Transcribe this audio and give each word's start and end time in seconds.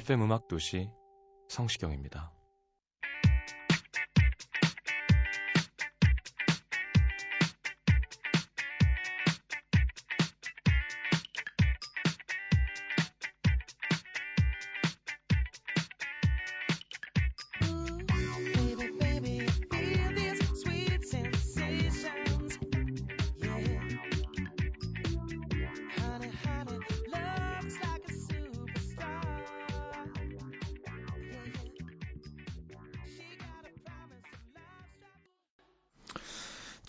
FM 0.00 0.22
음악 0.22 0.48
도시 0.48 0.90
성시경입니다. 1.48 2.32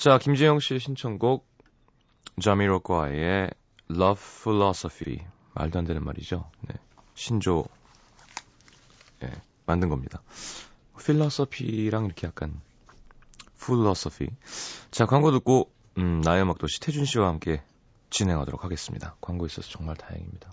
자, 0.02 0.18
김재영 0.18 0.60
씨의 0.60 0.80
신청곡 0.80 1.48
자미로과의 2.42 3.52
Love 3.92 4.24
Philosophy 4.42 5.20
말도 5.54 5.78
안 5.78 5.86
되는 5.86 6.04
말이죠. 6.04 6.50
네. 6.62 6.74
신조 7.14 7.66
예, 9.22 9.32
만든 9.68 9.90
겁니다. 9.90 10.24
필로소피랑 10.98 12.06
이렇게 12.06 12.26
약간 12.26 12.62
필로소피. 13.64 14.30
자, 14.90 15.06
광고 15.06 15.32
듣고 15.32 15.72
음, 16.00 16.22
나의 16.22 16.42
음악도 16.42 16.66
시태준 16.66 17.06
씨와 17.06 17.28
함께 17.28 17.62
진행하도록 18.10 18.64
하겠습니다. 18.64 19.16
광고 19.22 19.46
있어서 19.46 19.70
정말 19.70 19.98
다행입니다. 19.98 20.51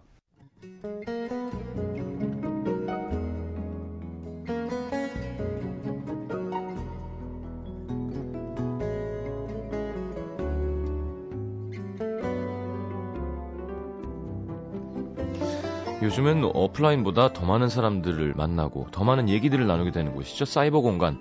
요즘은 16.00 16.44
오프라인보다 16.44 17.32
더 17.32 17.44
많은 17.44 17.68
사람들을 17.68 18.34
만나고 18.36 18.86
더 18.92 19.02
많은 19.02 19.28
얘기들을 19.28 19.66
나누게 19.66 19.90
되는 19.90 20.14
곳이죠. 20.14 20.44
사이버 20.44 20.80
공간. 20.80 21.18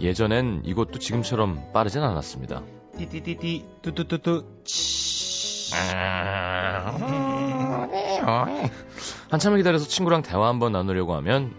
예전엔 0.00 0.62
이것도 0.64 0.98
지금처럼 0.98 1.72
빠르진 1.72 2.02
않았습니다. 2.02 2.62
띠띠띠띠 2.98 3.64
뚜뚜뚜뚜 3.82 4.44
한참을 9.30 9.58
기다려서 9.58 9.86
친구랑 9.88 10.22
대화 10.22 10.48
한번 10.48 10.72
나누려고 10.72 11.14
하면 11.16 11.54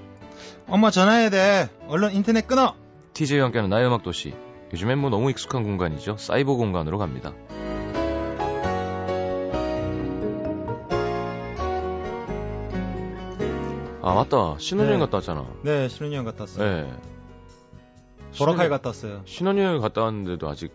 엄마 0.67 0.91
전화해야 0.91 1.29
돼 1.29 1.69
얼른 1.87 2.13
인터넷 2.13 2.47
끊어 2.47 2.75
TJ와 3.13 3.45
함께하는 3.45 3.69
나의 3.69 3.87
음악 3.87 4.03
도시. 4.03 4.33
요즘엔 4.73 4.99
뭐 4.99 5.09
너무 5.09 5.31
익숙한 5.31 5.63
공간이죠. 5.63 6.17
사이버 6.17 6.55
공간으로 6.55 6.97
갑니다. 6.99 7.33
아 14.07 14.13
맞다. 14.13 14.57
신혼여행 14.59 14.99
네. 14.99 15.05
갔다 15.05 15.17
왔잖아. 15.17 15.45
네 15.63 15.87
신혼여행 15.89 16.23
갔다 16.25 16.43
왔어요 16.43 16.65
네. 16.83 16.93
보라카이 18.37 18.69
갔다 18.69 18.89
왔어요 18.89 19.21
신혼여행 19.25 19.81
갔다 19.81 20.01
왔는데도 20.03 20.47
아직 20.49 20.71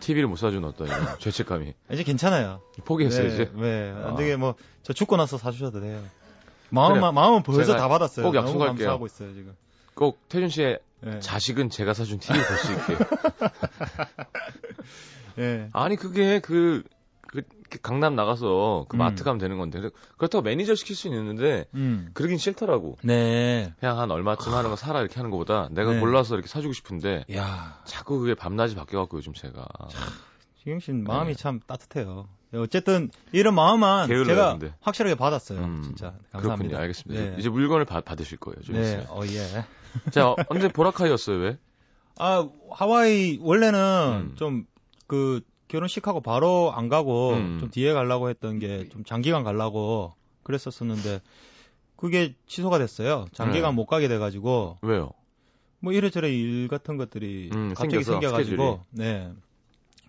TV를 0.00 0.28
못 0.28 0.36
사준 0.36 0.64
어떤 0.64 0.86
죄책감이 1.18 1.72
이제 1.92 2.02
괜찮아요 2.02 2.60
포기했어요 2.84 3.28
네, 3.28 3.34
이제. 3.34 3.50
네 3.54 3.92
아. 3.96 4.08
안 4.08 4.16
되게 4.16 4.36
뭐 4.36 4.54
저 4.82 4.92
죽고 4.92 5.16
나서 5.16 5.38
사주셔도 5.38 5.80
돼요 5.80 6.02
마음은 6.68 6.96
그래요. 7.00 7.12
마음은 7.12 7.42
벌써 7.42 7.74
다 7.76 7.88
받았어요 7.88 8.26
꼭 8.26 8.32
너무 8.34 8.46
약속할게요. 8.48 8.66
감사하고 8.76 9.06
있어요 9.06 9.32
지금 9.32 9.56
꼭 9.94 10.18
태준 10.28 10.48
씨의 10.50 10.78
네. 11.00 11.20
자식은 11.20 11.70
제가 11.70 11.94
사준 11.94 12.18
TV 12.18 12.38
볼 12.38 12.56
수 12.58 12.72
있게. 12.72 13.04
네. 15.36 15.68
아니 15.72 15.96
그게 15.96 16.38
그, 16.40 16.82
그 16.82 16.93
강남 17.82 18.14
나가서 18.16 18.86
그 18.88 18.96
음. 18.96 18.98
마트 18.98 19.24
가면 19.24 19.38
되는 19.38 19.58
건데 19.58 19.90
그렇다고 20.16 20.42
매니저 20.42 20.74
시킬 20.74 20.96
수는 20.96 21.18
있는데 21.18 21.66
음. 21.74 22.10
그러긴 22.14 22.38
싫더라고. 22.38 22.98
네. 23.02 23.72
그냥 23.80 23.98
한 23.98 24.10
얼마쯤 24.10 24.52
하는 24.52 24.70
거 24.70 24.76
사라 24.76 25.00
이렇게 25.00 25.16
하는 25.16 25.30
것보다 25.30 25.68
내가 25.70 25.92
네. 25.92 26.00
골라서 26.00 26.34
이렇게 26.34 26.48
사주고 26.48 26.72
싶은데 26.72 27.24
야 27.34 27.80
자꾸 27.84 28.18
그게 28.18 28.34
밤낮이 28.34 28.74
바뀌어갖고 28.74 29.18
요즘 29.18 29.32
제가 29.32 29.66
지경 30.58 30.80
씨는 30.80 31.04
마음이 31.04 31.34
네. 31.34 31.34
참 31.34 31.60
따뜻해요. 31.66 32.26
어쨌든 32.54 33.10
이런 33.32 33.54
마음만 33.54 34.08
제가 34.08 34.52
근데. 34.52 34.74
확실하게 34.80 35.16
받았어요. 35.16 35.58
음, 35.58 35.82
진짜 35.82 36.14
감사합니다. 36.32 36.56
그렇군요. 36.56 36.76
알겠습니다. 36.78 37.24
네. 37.24 37.36
이제 37.38 37.48
물건을 37.48 37.84
받, 37.84 38.04
받으실 38.04 38.38
거예요. 38.38 38.60
좀 38.62 38.76
네, 38.76 38.82
있으면. 38.82 39.06
어 39.08 39.20
예. 39.26 39.64
자 40.10 40.30
어, 40.30 40.36
언제 40.48 40.68
보라카이였어요 40.68 41.38
왜? 41.38 41.58
아 42.18 42.48
하와이 42.70 43.38
원래는 43.42 44.30
음. 44.30 44.34
좀그 44.36 45.42
결혼식 45.74 46.06
하고 46.06 46.20
바로 46.20 46.70
안 46.72 46.88
가고 46.88 47.30
음. 47.32 47.58
좀 47.58 47.68
뒤에 47.68 47.92
가려고 47.92 48.28
했던 48.30 48.60
게 48.60 48.88
좀 48.90 49.02
장기간 49.02 49.42
가려고 49.42 50.12
그랬었었는데 50.44 51.20
그게 51.96 52.36
취소가 52.46 52.78
됐어요. 52.78 53.26
장기간 53.32 53.72
네. 53.72 53.76
못 53.76 53.86
가게 53.86 54.06
돼가지고 54.06 54.78
왜요? 54.82 55.10
뭐 55.80 55.92
이래저래 55.92 56.30
일 56.32 56.68
같은 56.68 56.96
것들이 56.96 57.50
음, 57.52 57.74
갑자기 57.74 58.04
생겨가지고 58.04 58.82
네. 58.90 59.32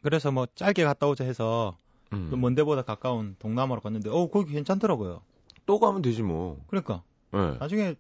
그래서 0.04 0.32
뭐 0.32 0.46
짧게 0.54 0.84
갔다 0.84 1.08
오자 1.08 1.24
해서 1.24 1.76
음. 2.14 2.28
좀 2.30 2.42
먼데보다 2.42 2.84
가까운 2.84 3.36
동남아로 3.40 3.82
갔는데 3.82 4.12
어 4.12 4.28
거기 4.28 4.52
괜찮더라고요. 4.54 5.22
또 5.66 5.80
가면 5.80 6.04
되지 6.04 6.22
뭐. 6.22 6.64
그러니까 6.68 7.02
네. 7.32 7.58
나중에 7.60 7.96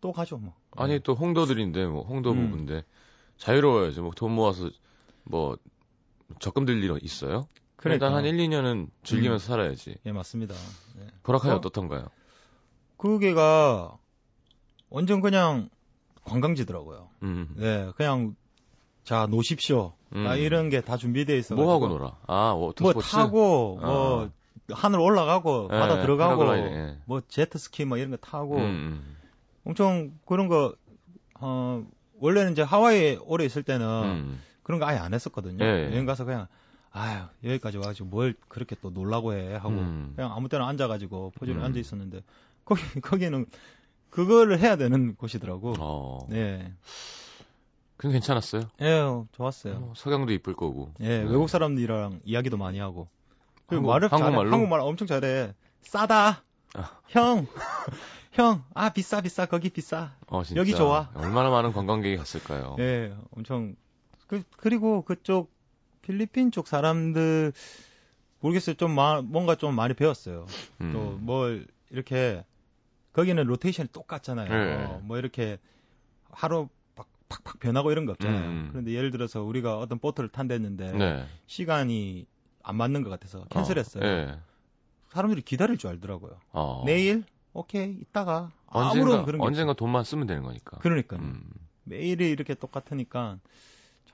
또 0.00 0.12
가죠 0.12 0.38
뭐. 0.38 0.54
아니 0.76 0.98
또 1.00 1.14
홍도들인데 1.14 1.84
뭐 1.88 2.04
홍도 2.04 2.32
음. 2.32 2.46
부부인데 2.46 2.84
자유로워야죠. 3.36 4.02
뭐돈 4.02 4.32
모아서 4.32 4.70
뭐 5.24 5.58
적금 6.40 6.64
들일 6.64 6.98
있어요? 7.02 7.48
그러니까. 7.76 8.06
일단 8.06 8.16
한 8.16 8.24
1, 8.24 8.36
2년은 8.36 8.88
즐기면서 9.02 9.46
살아야지. 9.46 9.96
예 10.06 10.12
맞습니다. 10.12 10.54
네. 10.96 11.06
보라카이 11.22 11.50
어? 11.52 11.56
어떻던가요? 11.56 12.06
그게가 12.96 13.96
완전 14.90 15.20
그냥 15.20 15.68
관광지더라고요. 16.24 17.08
음. 17.22 17.48
네, 17.56 17.90
그냥 17.96 18.36
자 19.04 19.26
노십시오. 19.28 19.94
음. 20.14 20.26
아, 20.26 20.36
이런 20.36 20.68
게 20.68 20.80
다 20.82 20.96
준비되어 20.96 21.36
있어. 21.36 21.54
뭐 21.54 21.72
하고 21.74 21.88
놀아? 21.88 22.16
아, 22.26 22.52
뭐 22.54 22.66
워터스포츠. 22.66 23.10
타고 23.10 23.78
어. 23.80 23.86
뭐 23.86 24.30
하늘 24.70 25.00
올라가고 25.00 25.68
예, 25.72 25.78
바다 25.78 26.00
들어가고 26.02 26.56
예. 26.56 26.98
뭐 27.06 27.20
제트스키 27.26 27.84
뭐 27.84 27.98
이런 27.98 28.10
거 28.12 28.16
타고 28.18 28.56
음, 28.56 28.62
음. 28.62 29.16
엄청 29.64 30.12
그런 30.26 30.46
거 30.48 30.74
어, 31.40 31.84
원래는 32.20 32.52
이제 32.52 32.62
하와이에 32.62 33.18
오래 33.22 33.44
있을 33.44 33.64
때는 33.64 33.86
음. 34.04 34.40
그런 34.62 34.78
거 34.80 34.86
아예 34.86 34.98
안 34.98 35.12
했었거든요. 35.14 35.64
예. 35.64 35.90
여행 35.92 36.06
가서 36.06 36.24
그냥 36.24 36.46
아유 36.90 37.22
여기까지 37.44 37.78
와가지고 37.78 38.08
뭘 38.08 38.34
그렇게 38.48 38.76
또 38.82 38.90
놀라고 38.90 39.32
해 39.34 39.54
하고 39.54 39.70
음. 39.70 40.12
그냥 40.14 40.32
아무 40.32 40.48
때나 40.48 40.66
앉아가지고 40.68 41.32
포즈를 41.36 41.60
음. 41.60 41.64
앉아 41.64 41.78
있었는데 41.80 42.22
거기 42.64 42.80
거기는 43.00 43.46
그거를 44.10 44.58
해야 44.58 44.76
되는 44.76 45.14
곳이더라고. 45.16 45.74
어. 45.78 46.26
네, 46.28 46.72
그건 47.96 48.12
괜찮았어요. 48.12 48.62
예, 48.82 49.02
좋았어요. 49.32 49.74
어, 49.74 49.92
석양도 49.96 50.32
이쁠 50.32 50.54
거고. 50.54 50.92
예, 51.00 51.18
네. 51.20 51.24
외국 51.24 51.48
사람들이랑 51.48 52.20
이야기도 52.24 52.56
많이 52.56 52.78
하고. 52.78 53.08
그리고 53.66 53.90
한국- 53.90 53.92
말을 53.92 54.08
잘해. 54.10 54.22
한국말로? 54.22 54.52
한국말 54.52 54.80
엄청 54.80 55.06
잘해. 55.06 55.54
싸다. 55.80 56.42
아. 56.74 56.90
형. 57.08 57.46
형. 58.32 58.64
아, 58.74 58.90
비싸, 58.90 59.20
비싸. 59.22 59.46
거기 59.46 59.70
비싸. 59.70 60.12
어, 60.26 60.42
진짜. 60.42 60.60
여기 60.60 60.74
좋아. 60.74 61.10
얼마나 61.14 61.48
많은 61.50 61.72
관광객이 61.72 62.16
갔을까요? 62.16 62.76
예, 62.80 63.14
엄청. 63.30 63.76
그, 64.32 64.42
그리고 64.56 65.02
그쪽 65.02 65.52
필리핀 66.00 66.50
쪽 66.52 66.66
사람들 66.66 67.52
모르겠어요. 68.40 68.76
좀 68.76 68.92
마- 68.94 69.20
뭔가 69.20 69.56
좀 69.56 69.74
많이 69.74 69.92
배웠어요. 69.92 70.46
음. 70.80 70.90
또뭘 70.94 71.66
이렇게 71.90 72.42
거기는 73.12 73.44
로테이션이 73.44 73.90
똑같잖아요. 73.92 74.48
네. 74.48 74.84
어, 74.86 75.00
뭐 75.04 75.18
이렇게 75.18 75.58
하루 76.30 76.70
막 76.96 77.08
팍팍 77.28 77.60
변하고 77.60 77.92
이런 77.92 78.06
거 78.06 78.12
없잖아요. 78.12 78.48
음. 78.48 78.68
그런데 78.70 78.92
예를 78.92 79.10
들어서 79.10 79.42
우리가 79.42 79.78
어떤 79.78 79.98
보트를 79.98 80.30
탄댔는데 80.30 80.92
네. 80.92 81.26
시간이 81.46 82.24
안 82.62 82.76
맞는 82.76 83.02
것 83.02 83.10
같아서 83.10 83.44
캔슬했어요. 83.50 84.02
어, 84.02 84.06
예. 84.06 84.38
사람들이 85.10 85.42
기다릴 85.42 85.76
줄 85.76 85.90
알더라고요. 85.90 86.38
어. 86.52 86.84
내일 86.86 87.24
오케이 87.52 87.98
이따가 88.00 88.50
아무런 88.66 88.96
언젠가 89.02 89.24
그런 89.26 89.40
게 89.42 89.46
언젠가 89.46 89.72
돈만 89.74 90.04
쓰면 90.04 90.26
되는 90.26 90.42
거니까. 90.42 90.76
없어요. 90.76 90.80
그러니까 90.82 91.16
음. 91.16 91.42
매일이 91.84 92.30
이렇게 92.30 92.54
똑같으니까 92.54 93.38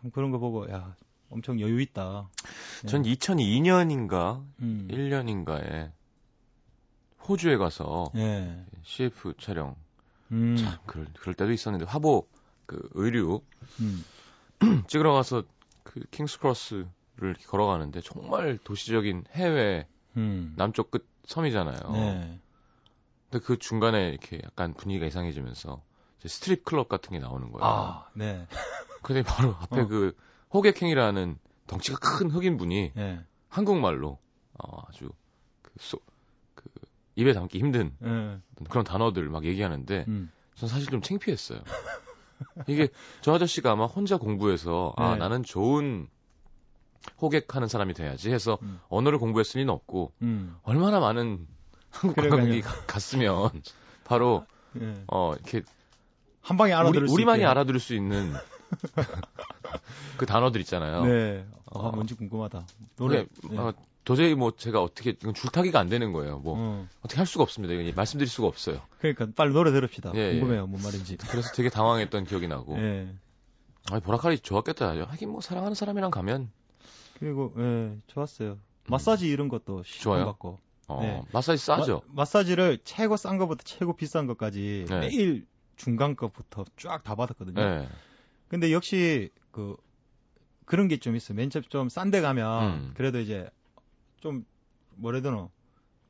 참 0.01 0.11
그런 0.11 0.31
거 0.31 0.39
보고 0.39 0.71
야 0.71 0.95
엄청 1.31 1.61
여유 1.61 1.81
있다. 1.81 2.29
전 2.87 3.03
2002년인가 3.03 4.45
음. 4.61 4.89
1년인가에 4.91 5.91
호주에 7.29 7.57
가서 7.57 8.11
예. 8.17 8.65
CF 8.83 9.35
촬영 9.39 9.77
음. 10.31 10.57
참 10.57 10.79
그럴, 10.87 11.07
그럴 11.19 11.35
때도 11.35 11.53
있었는데 11.53 11.85
화보 11.85 12.27
그 12.67 12.89
의류 12.95 13.43
음. 13.81 14.05
찍으러 14.89 15.13
가서 15.13 15.43
그 15.83 16.01
킹스 16.11 16.39
크로스를 16.39 16.89
이렇게 17.21 17.45
걸어가는데 17.47 18.01
정말 18.01 18.59
도시적인 18.59 19.25
해외 19.33 19.87
음. 20.17 20.55
남쪽 20.57 20.91
끝 20.91 21.07
섬이잖아요. 21.27 21.93
네. 21.93 22.41
근데 23.31 23.45
그 23.45 23.59
중간에 23.59 24.09
이렇게 24.09 24.41
약간 24.43 24.73
분위기가 24.73 25.07
이상해지면서 25.07 25.83
스트립 26.25 26.65
클럽 26.65 26.89
같은 26.89 27.13
게 27.13 27.19
나오는 27.19 27.53
거예요. 27.53 27.65
아, 27.65 28.09
네. 28.15 28.47
근데 29.03 29.23
바로 29.23 29.55
앞에 29.61 29.81
어. 29.83 29.87
그 29.87 30.17
호객행위 30.53 31.11
하는 31.11 31.39
덩치가 31.67 31.99
큰 31.99 32.31
흑인 32.31 32.57
분이 32.57 32.93
예. 32.97 33.21
한국말로 33.49 34.19
어, 34.59 34.83
아주 34.89 35.11
그, 35.63 35.71
소, 35.79 35.99
그 36.55 36.65
입에 37.17 37.33
담기 37.33 37.59
힘든 37.59 37.93
예. 38.05 38.39
그런 38.69 38.85
단어들을 38.85 39.29
막 39.29 39.45
얘기하는데 39.45 40.05
음. 40.09 40.31
전 40.55 40.69
사실 40.69 40.89
좀 40.89 41.01
창피했어요. 41.03 41.61
이게 42.67 42.89
저 43.21 43.35
아저씨가 43.35 43.73
아마 43.73 43.87
혼자 43.87 44.17
공부해서 44.17 44.93
아 44.97 45.13
네. 45.13 45.17
나는 45.19 45.43
좋은 45.43 46.09
호객하는 47.21 47.69
사람이 47.69 47.95
돼야지 47.95 48.33
해서 48.33 48.59
음. 48.63 48.81
언어를 48.89 49.19
공부했을 49.19 49.61
리는 49.61 49.73
없고 49.73 50.13
음. 50.23 50.57
얼마나 50.63 51.01
많은 51.01 51.47
한국. 51.91 52.17
관광객이 52.17 52.61
가- 52.63 52.85
갔으면 52.87 53.51
바로 54.05 54.47
예. 54.81 55.05
어 55.09 55.35
이렇게 55.35 55.63
한 56.41 56.57
방에 56.57 56.73
알아들을 56.73 57.03
우리, 57.03 57.09
수 57.09 57.15
우리만이 57.15 57.41
있게. 57.41 57.47
알아들을 57.47 57.81
수 57.81 57.95
있는 57.95 58.33
그 60.19 60.27
단어들 60.27 60.61
있잖아요. 60.63 61.05
네. 61.05 61.47
아, 61.67 61.79
어. 61.79 61.93
뭔지 61.93 62.15
궁금하다. 62.15 62.67
노래. 62.97 63.27
근데 63.41 63.55
네. 63.55 63.59
어, 63.59 63.73
도저히 64.05 64.35
뭐 64.35 64.53
제가 64.57 64.83
어떻게 64.83 65.11
이건 65.11 65.35
줄타기가 65.35 65.79
안 65.79 65.89
되는 65.89 66.13
거예요. 66.13 66.39
뭐 66.39 66.55
어. 66.57 66.89
어떻게 67.01 67.19
할 67.19 67.27
수가 67.27 67.43
없습니다. 67.43 67.75
이거 67.75 67.93
말씀드릴 67.95 68.29
수가 68.29 68.49
없어요. 68.49 68.81
그러니까 68.99 69.27
빨리 69.37 69.53
노래 69.53 69.71
들읍시다. 69.71 70.13
예, 70.15 70.35
예. 70.35 70.41
궁금해요, 70.41 70.67
뭔 70.67 70.83
말인지. 70.83 71.19
그래서 71.29 71.53
되게 71.53 71.69
당황했던 71.69 72.25
기억이 72.25 72.49
나고. 72.49 72.79
예. 72.79 73.09
아, 73.91 74.01
보라카리 74.01 74.39
좋았겠다. 74.39 74.95
하긴 75.09 75.31
뭐 75.31 75.41
사랑하는 75.41 75.75
사람이랑 75.75 76.11
가면 76.11 76.51
그리고 77.19 77.53
예, 77.59 77.97
좋았어요. 78.07 78.59
마사지 78.87 79.29
이런 79.29 79.49
것도 79.49 79.79
음. 79.79 79.83
좋아요? 79.85 80.25
받고. 80.27 80.59
어, 80.89 81.03
네. 81.03 81.23
마사지 81.33 81.63
싸죠. 81.63 82.01
마, 82.07 82.25
사지를 82.25 82.79
최고 82.83 83.19
싼 83.19 83.37
거부터 83.37 83.63
최고 83.65 83.95
비싼 83.95 84.27
것까지 84.27 84.87
네. 84.89 85.01
매일 85.01 85.47
중간 85.77 86.17
거부터 86.17 86.65
쫙 86.79 87.05
다 87.05 87.15
받았거든요. 87.15 87.63
네. 87.63 87.89
근데 88.49 88.73
역시 88.73 89.31
그 89.51 89.77
그런 90.65 90.89
게 90.89 90.99
좀 90.99 91.17
있어요. 91.17 91.37
맨 91.37 91.51
처음 91.51 91.63
좀 91.65 91.87
싼 91.89 92.11
데 92.11 92.21
가면 92.21 92.63
음. 92.65 92.91
그래도 92.95 93.21
이제 93.21 93.49
좀 94.21 94.45
해야 95.03 95.21
되나 95.21 95.49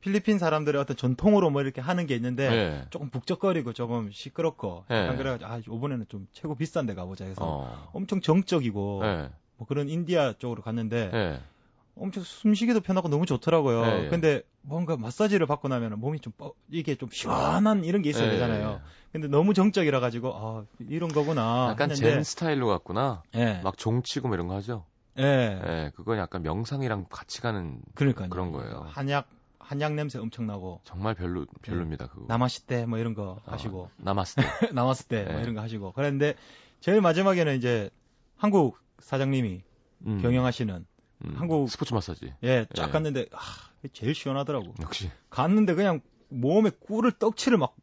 필리핀 0.01 0.39
사람들의 0.39 0.79
어떤 0.79 0.95
전통으로 0.95 1.49
뭐 1.49 1.61
이렇게 1.61 1.81
하는 1.81 2.05
게 2.07 2.15
있는데 2.15 2.49
네. 2.49 2.85
조금 2.89 3.09
북적거리고 3.09 3.73
조금 3.73 4.09
시끄럽고 4.11 4.85
네. 4.89 5.15
그래가지고 5.15 5.49
아 5.51 5.57
이번에는 5.57 6.05
좀 6.07 6.27
최고 6.31 6.55
비싼 6.55 6.85
데 6.85 6.93
가보자 6.93 7.25
해서 7.25 7.41
어. 7.43 7.89
엄청 7.93 8.21
정적이고 8.21 8.99
네. 9.03 9.29
뭐 9.57 9.67
그런 9.67 9.89
인디아 9.89 10.33
쪽으로 10.39 10.61
갔는데 10.61 11.09
네. 11.11 11.39
엄청 11.99 12.23
숨쉬기도 12.23 12.81
편하고 12.81 13.09
너무 13.09 13.25
좋더라고요. 13.25 13.81
네, 13.81 14.05
예. 14.05 14.09
근데 14.09 14.41
뭔가 14.61 14.97
마사지를 14.97 15.45
받고 15.47 15.67
나면 15.67 15.99
몸이 15.99 16.19
좀 16.19 16.33
뻐, 16.37 16.53
이게 16.69 16.95
좀 16.95 17.09
시원한 17.11 17.83
이런 17.83 18.01
게 18.01 18.09
있어야 18.09 18.25
네, 18.27 18.33
되잖아요. 18.33 18.81
근데 19.11 19.27
너무 19.27 19.53
정적이라 19.53 19.99
가지고 19.99 20.33
아 20.35 20.65
이런 20.87 21.09
거구나. 21.09 21.67
약간 21.71 21.91
했는데, 21.91 22.11
젠 22.15 22.23
스타일로 22.23 22.67
갔구나. 22.67 23.23
예, 23.35 23.61
막 23.63 23.77
종치고 23.77 24.27
뭐 24.27 24.35
이런 24.35 24.47
거 24.47 24.55
하죠. 24.55 24.85
예, 25.17 25.23
네. 25.23 25.91
그건 25.95 26.17
약간 26.17 26.41
명상이랑 26.43 27.05
같이 27.09 27.41
가는 27.41 27.81
그러니까요. 27.95 28.29
그런 28.29 28.51
거예요. 28.51 28.85
한약 28.89 29.27
한약 29.59 29.93
냄새 29.93 30.17
엄청 30.17 30.47
나고 30.47 30.81
정말 30.83 31.13
별로 31.15 31.45
별로입니다. 31.61 32.07
그거. 32.07 32.25
남았을 32.27 32.65
때뭐 32.65 32.97
이런 32.97 33.13
거 33.13 33.41
어, 33.45 33.51
하시고 33.51 33.89
남았을 33.97 34.43
때. 34.43 34.71
남았을 34.73 35.07
때뭐 35.07 35.33
네. 35.33 35.41
이런 35.41 35.55
거 35.55 35.61
하시고 35.61 35.91
그랬는데 35.91 36.35
제일 36.79 37.01
마지막에는 37.01 37.55
이제 37.57 37.89
한국 38.37 38.77
사장님이 38.99 39.61
음. 40.07 40.19
경영하시는 40.21 40.85
음. 41.25 41.33
한국- 41.37 41.69
스포츠 41.69 41.93
마사지. 41.93 42.33
예 42.43 42.65
쫙 42.73 42.87
예. 42.87 42.91
갔는데 42.91 43.25
아 43.33 43.39
제일 43.93 44.15
시원하더라고. 44.15 44.73
역시 44.81 45.09
갔는데 45.29 45.73
그냥 45.75 46.01
몸에 46.29 46.69
꿀을 46.69 47.11
떡칠을 47.13 47.57
막 47.57 47.75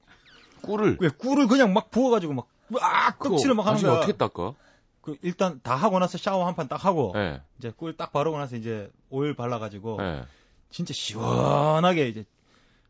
꿀을 0.62 0.96
왜 1.00 1.08
꿀을 1.08 1.46
그냥 1.48 1.72
막 1.72 1.90
부어 1.90 2.10
가지고 2.10 2.32
막, 2.34 2.48
막 2.68 3.18
떡칠을 3.18 3.54
막 3.54 3.66
하는 3.66 3.80
거야. 3.82 3.92
어떻게 3.98 4.12
닦아? 4.12 4.54
그 5.02 5.16
일단 5.22 5.60
다 5.62 5.74
하고 5.76 5.98
나서 5.98 6.18
샤워 6.18 6.46
한 6.46 6.54
판 6.56 6.66
딱 6.68 6.84
하고 6.84 7.12
네. 7.14 7.40
이제 7.58 7.72
꿀 7.76 7.96
딱 7.96 8.12
바르고 8.12 8.38
나서 8.38 8.56
이제 8.56 8.90
오일 9.10 9.34
발라 9.36 9.58
가지고 9.58 9.98
네. 10.00 10.24
진짜 10.70 10.92
시원하게 10.94 12.08
이제 12.08 12.24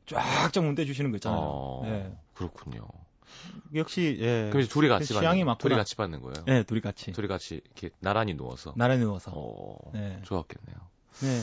쫙쫙 0.07 0.63
문대 0.65 0.85
주시는 0.87 1.11
거 1.11 1.17
있잖아요. 1.17 1.41
어, 1.43 1.83
예. 1.87 2.17
그렇군요. 2.35 2.87
역시 3.75 4.17
예. 4.21 4.49
이제 4.55 4.69
둘이 4.69 4.89
같이 4.89 5.07
취향이 5.09 5.25
받는, 5.41 5.47
맞구나. 5.47 5.57
둘이 5.69 5.77
같이 5.77 5.97
받는 5.97 6.21
거예요. 6.23 6.45
네, 6.47 6.63
둘이 6.63 6.81
같이 6.81 7.13
둘이 7.13 7.29
같이 7.29 7.61
이렇게 7.65 7.91
나란히 8.01 8.35
누워서. 8.35 8.73
나란히 8.77 9.01
누워서. 9.01 9.33
어, 9.35 9.77
네. 9.93 10.21
좋았겠네요. 10.23 10.77
네, 11.21 11.41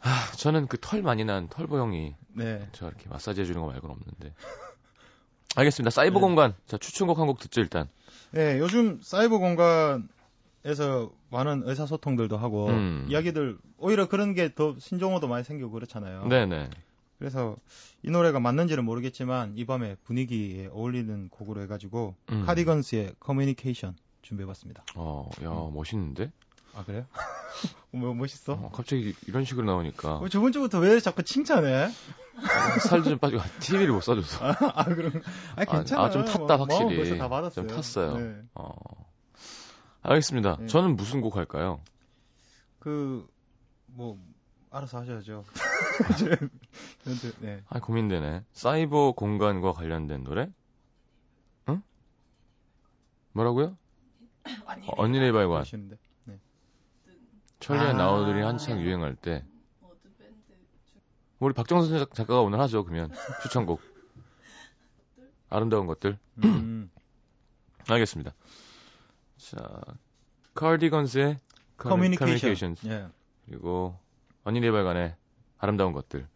하, 0.00 0.32
저는 0.36 0.66
그 0.66 0.76
털 0.78 1.02
많이 1.02 1.24
난 1.24 1.48
털보 1.48 1.78
형이 1.78 2.14
네. 2.34 2.68
저 2.72 2.86
이렇게 2.88 3.08
마사지 3.08 3.40
해주는 3.42 3.60
거 3.60 3.66
말고는 3.66 3.94
없는데. 3.94 4.34
알겠습니다. 5.56 5.90
사이버 5.90 6.14
네. 6.16 6.20
공간. 6.20 6.54
자, 6.66 6.78
추천곡 6.78 7.18
한 7.18 7.26
곡 7.26 7.38
듣죠, 7.40 7.60
일단. 7.60 7.88
네, 8.30 8.58
요즘 8.60 9.00
사이버 9.02 9.38
공간에서 9.38 11.10
많은 11.30 11.62
의사소통들도 11.66 12.36
하고 12.38 12.68
음. 12.68 13.06
이야기들 13.08 13.58
오히려 13.78 14.06
그런 14.08 14.34
게 14.34 14.54
더 14.54 14.76
신종호도 14.78 15.26
많이 15.28 15.42
생기고 15.44 15.70
그렇잖아요. 15.70 16.26
네네. 16.28 16.70
그래서 17.20 17.54
이 18.02 18.10
노래가 18.10 18.40
맞는지는 18.40 18.82
모르겠지만 18.82 19.52
이 19.54 19.66
밤에 19.66 19.94
분위기에 20.04 20.68
어울리는 20.72 21.28
곡으로 21.28 21.60
해가지고 21.60 22.16
음. 22.32 22.46
카디건스의 22.46 23.14
커뮤니케이션 23.20 23.94
준비해봤습니다. 24.22 24.84
어, 24.96 25.28
야, 25.44 25.50
음. 25.50 25.74
멋있는데? 25.74 26.32
아 26.74 26.82
그래요? 26.82 27.04
뭐 27.92 28.14
멋있어? 28.14 28.54
어, 28.54 28.70
갑자기 28.72 29.14
이런 29.26 29.44
식으로 29.44 29.66
나오니까. 29.66 30.16
어, 30.16 30.28
저번 30.30 30.50
주부터 30.52 30.78
왜 30.78 30.98
자꾸 30.98 31.22
칭찬해? 31.22 31.90
살도 32.88 33.10
좀 33.10 33.18
빠지고, 33.18 33.42
TV를 33.60 33.92
못 33.92 34.00
써줘서. 34.00 34.42
아, 34.42 34.56
아 34.74 34.84
그럼 34.84 35.12
아 35.56 35.64
괜찮아. 35.66 36.04
아, 36.04 36.10
좀 36.10 36.24
탔다, 36.24 36.56
뭐, 36.56 36.64
확실히. 36.64 36.96
벌써 36.96 37.16
다 37.18 37.28
받았어요. 37.28 37.66
좀 37.66 37.76
탔어요. 37.76 38.16
네. 38.16 38.36
어. 38.54 38.72
알겠습니다. 40.00 40.56
네. 40.60 40.66
저는 40.68 40.96
무슨 40.96 41.20
곡 41.20 41.36
할까요? 41.36 41.82
그 42.78 43.28
뭐 43.94 44.18
알아서 44.70 44.98
하셔야죠. 45.00 45.44
저한테, 47.04 47.32
네. 47.40 47.62
아, 47.68 47.80
고민되네. 47.80 48.44
사이버 48.52 49.12
공간과 49.12 49.72
관련된 49.72 50.22
노래? 50.22 50.48
응? 51.68 51.82
뭐라고요? 53.32 53.76
어, 54.86 54.92
언니 54.96 55.18
네이버관. 55.18 55.60
하시는데. 55.60 55.96
천리의 57.58 57.90
아. 57.90 57.92
나우들이 57.92 58.40
한창 58.42 58.80
유행할 58.80 59.14
때. 59.16 59.44
우리 61.40 61.52
박정선 61.52 61.98
작- 61.98 62.14
작가가 62.14 62.40
오늘 62.40 62.60
하죠, 62.60 62.84
그러면. 62.84 63.10
추천곡. 63.42 63.80
아름다운 65.50 65.86
것들. 65.86 66.18
음, 66.44 66.90
알겠습니다. 67.88 68.34
자, 69.38 69.80
카디건스의 70.54 71.38
커뮤니케이션. 71.76 72.76
예. 72.86 73.08
그리고 73.46 73.98
언니 74.42 74.60
네 74.60 74.70
발간의 74.70 75.14
아름다운 75.58 75.92
것들. 75.92 76.26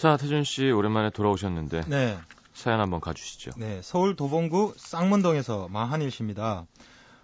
자, 0.00 0.16
태준 0.16 0.44
씨 0.44 0.70
오랜만에 0.70 1.10
돌아오셨는데 1.10 1.82
네, 1.88 2.16
사연 2.54 2.80
한번 2.80 3.00
가주시죠. 3.00 3.50
네 3.58 3.80
서울 3.82 4.16
도봉구 4.16 4.72
쌍문동에서 4.78 5.68
마한일 5.68 6.10
씨입니다. 6.10 6.64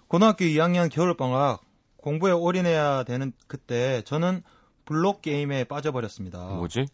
고등학교 0.08 0.44
2학년 0.44 0.90
겨울방학 0.90 1.62
공부에 1.96 2.32
올인해야 2.32 3.04
되는 3.04 3.32
그때 3.46 4.02
저는 4.02 4.42
블록 4.84 5.22
게임에 5.22 5.64
빠져버렸습니다. 5.64 6.38
뭐지? 6.38 6.84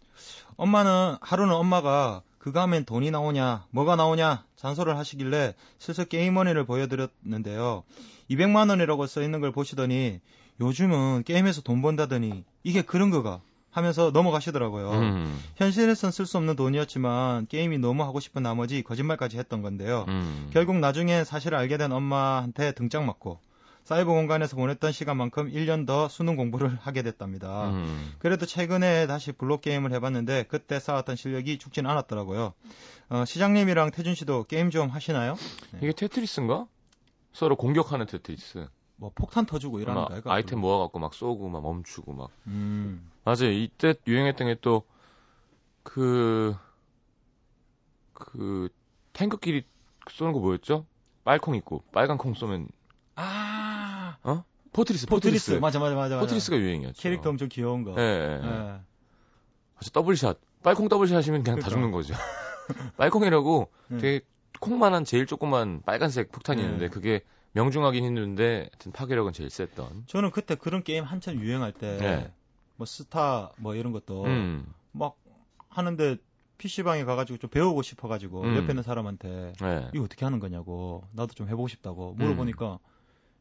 엄마는 0.56 1.16
하루는 1.20 1.52
엄마가 1.52 2.22
그거 2.38 2.60
하면 2.60 2.84
돈이 2.84 3.10
나오냐, 3.10 3.66
뭐가 3.70 3.96
나오냐 3.96 4.44
잔소리를 4.54 4.96
하시길래 4.96 5.56
슬슬 5.80 6.04
게임머니를 6.04 6.64
보여드렸는데요. 6.64 7.82
200만 8.30 8.70
원이라고 8.70 9.08
써 9.08 9.20
있는 9.20 9.40
걸 9.40 9.50
보시더니 9.50 10.20
요즘은 10.60 11.24
게임에서 11.24 11.62
돈 11.62 11.82
번다더니 11.82 12.44
이게 12.62 12.82
그런 12.82 13.10
거가 13.10 13.40
하면서 13.72 14.10
넘어가시더라고요. 14.10 14.90
음, 14.92 15.38
현실에선 15.56 16.10
쓸 16.12 16.26
수 16.26 16.36
없는 16.36 16.56
돈이었지만 16.56 17.46
게임이 17.48 17.78
너무 17.78 18.04
하고 18.04 18.20
싶은 18.20 18.42
나머지 18.42 18.82
거짓말까지 18.82 19.38
했던 19.38 19.62
건데요. 19.62 20.04
음. 20.08 20.50
결국 20.52 20.76
나중에 20.76 21.24
사실을 21.24 21.58
알게 21.58 21.78
된 21.78 21.90
엄마한테 21.90 22.72
등짝 22.72 23.04
맞고 23.04 23.40
사이버 23.84 24.12
공간에서 24.12 24.56
보냈던 24.56 24.92
시간만큼 24.92 25.50
1년 25.50 25.86
더 25.86 26.08
수능 26.08 26.36
공부를 26.36 26.76
하게 26.82 27.02
됐답니다. 27.02 27.70
음. 27.70 28.12
그래도 28.18 28.46
최근에 28.46 29.06
다시 29.06 29.32
블록 29.32 29.62
게임을 29.62 29.92
해봤는데 29.92 30.44
그때 30.48 30.78
쌓았던 30.78 31.16
실력이 31.16 31.58
죽진 31.58 31.86
않았더라고요. 31.86 32.52
어, 33.08 33.24
시장님이랑 33.24 33.90
태준 33.90 34.14
씨도 34.14 34.44
게임 34.44 34.70
좀 34.70 34.88
하시나요? 34.88 35.36
이게 35.78 35.92
테트리스인가? 35.92 36.66
서로 37.32 37.56
공격하는 37.56 38.06
테트리스. 38.06 38.68
뭐 39.02 39.10
폭탄 39.16 39.44
터지고 39.46 39.80
이러는 39.80 40.00
막 40.00 40.08
거예요? 40.08 40.22
아이템 40.26 40.60
모아갖고 40.60 41.00
막 41.00 41.12
쏘고 41.12 41.48
막 41.48 41.60
멈추고 41.60 42.12
막. 42.12 42.30
음, 42.46 43.10
맞아요. 43.24 43.50
이때 43.50 43.94
유행했던 44.06 44.46
게 44.46 44.56
또 44.60 44.84
그, 45.82 46.54
그, 48.12 48.68
탱크끼리 49.12 49.64
쏘는 50.08 50.32
거 50.32 50.38
뭐였죠? 50.38 50.86
빨콩 51.24 51.56
있고, 51.56 51.82
빨간 51.92 52.18
콩 52.18 52.34
쏘면, 52.34 52.68
아, 53.16 54.16
포트리스, 54.72 55.06
포트리스. 55.06 55.46
포트리스. 55.46 55.60
맞아, 55.60 55.80
맞아, 55.80 55.96
맞아. 55.96 56.20
포트리스가 56.20 56.56
유행이었죠. 56.56 57.02
캐릭터 57.02 57.30
엄청 57.30 57.48
귀여운 57.48 57.82
거. 57.82 57.94
예, 57.98 58.02
예. 58.02 58.40
예. 58.42 58.48
예. 58.48 58.80
아주 59.76 59.90
double 59.90 60.16
shot. 60.16 60.38
빨콩 60.62 60.88
double 60.88 61.05
shot 61.05 61.16
하시면 61.16 61.42
그냥 61.42 61.58
다 61.58 61.66
그러니까. 61.66 61.70
죽는 61.70 61.90
거죠. 61.90 62.14
빨콩이라고 62.96 63.68
음. 63.90 63.98
되게 63.98 64.24
콩만한 64.60 65.04
제일 65.04 65.26
조그만 65.26 65.82
빨간색 65.84 66.30
폭탄이 66.30 66.60
네. 66.62 66.66
있는데 66.66 66.88
그게 66.88 67.22
명중하긴 67.52 68.04
힘든데 68.04 68.58
하여튼 68.72 68.92
파괴력은 68.92 69.32
제일 69.32 69.50
셌던. 69.50 70.04
저는 70.06 70.30
그때 70.30 70.54
그런 70.54 70.82
게임 70.82 71.04
한참 71.04 71.36
유행할 71.40 71.72
때, 71.72 71.96
네. 71.98 72.32
뭐 72.76 72.86
스타 72.86 73.50
뭐 73.58 73.74
이런 73.74 73.92
것도 73.92 74.24
음. 74.24 74.72
막 74.92 75.16
하는데 75.68 76.16
PC방에 76.58 77.04
가가지고 77.04 77.38
좀 77.38 77.50
배우고 77.50 77.82
싶어가지고 77.82 78.42
음. 78.42 78.56
옆에 78.56 78.68
있는 78.68 78.82
사람한테 78.82 79.52
네. 79.60 79.88
이거 79.94 80.04
어떻게 80.04 80.24
하는 80.24 80.38
거냐고 80.40 81.04
나도 81.12 81.34
좀 81.34 81.48
해보고 81.48 81.68
싶다고 81.68 82.14
물어보니까 82.14 82.78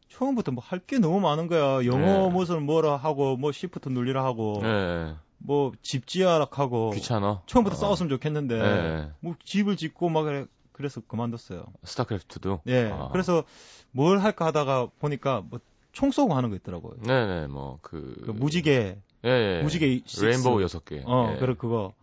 처음부터 0.09 0.51
뭐 0.51 0.63
할 0.65 0.79
게 0.85 0.97
너무 0.99 1.19
많은 1.21 1.47
거야 1.47 1.85
영어 1.85 2.27
네. 2.27 2.29
무슨 2.29 2.63
뭐라 2.65 2.97
하고 2.97 3.37
뭐 3.37 3.51
시프트 3.51 3.89
눌리라 3.89 4.23
하고 4.25 4.59
네. 4.61 5.15
뭐 5.37 5.71
집 5.81 6.05
지어라 6.07 6.47
하고 6.51 6.89
귀찮아. 6.91 7.43
처음부터 7.45 7.75
어. 7.75 7.79
싸웠으면 7.79 8.09
좋겠는데 8.09 8.57
네. 8.57 9.11
뭐 9.21 9.35
집을 9.45 9.77
짓고 9.77 10.09
막 10.09 10.25
그래 10.73 10.87
그래서 10.89 11.01
그만뒀어요. 11.01 11.65
스타크래프트도. 11.83 12.61
예. 12.67 12.89
아. 12.91 13.09
그래서 13.11 13.43
뭘 13.91 14.19
할까 14.19 14.45
하다가 14.45 14.87
보니까 14.99 15.41
뭐 15.41 15.59
총 15.91 16.11
쏘고 16.11 16.33
하는 16.33 16.49
거 16.49 16.55
있더라고요. 16.55 16.95
네네 17.01 17.47
뭐 17.47 17.79
그. 17.81 18.21
그 18.25 18.31
무지개 18.31 18.97
예, 19.23 19.29
예. 19.29 19.61
무지개. 19.61 20.01
레인보우 20.21 20.61
여섯 20.61 20.83
개. 20.85 21.03
어, 21.05 21.33
예. 21.33 21.39
그래 21.39 21.53
그거. 21.57 21.93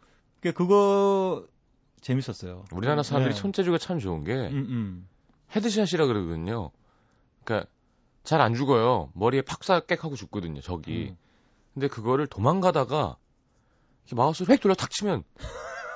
그 0.41 0.53
그거 0.53 1.45
재밌었어요. 2.01 2.65
우리나라 2.73 3.03
사람들이 3.03 3.35
네. 3.35 3.41
손재주가 3.41 3.79
참 3.79 3.99
좋은 3.99 4.23
게 4.25 4.35
음, 4.35 4.67
음. 4.69 5.09
헤드샷이라 5.57 6.07
그러거든요. 6.07 6.71
그러니까 7.45 7.69
잘 8.23 8.41
안 8.41 8.55
죽어요. 8.55 9.11
머리에 9.15 9.43
팍깨 9.43 9.97
하고 9.99 10.15
죽거든요. 10.15 10.61
적이. 10.61 11.09
음. 11.11 11.17
근데 11.75 11.89
그거를 11.89 12.27
도망가다가 12.27 13.17
마우스를 14.13 14.53
획 14.53 14.61
돌려 14.61 14.75
탁 14.75 14.91
치면 14.91 15.25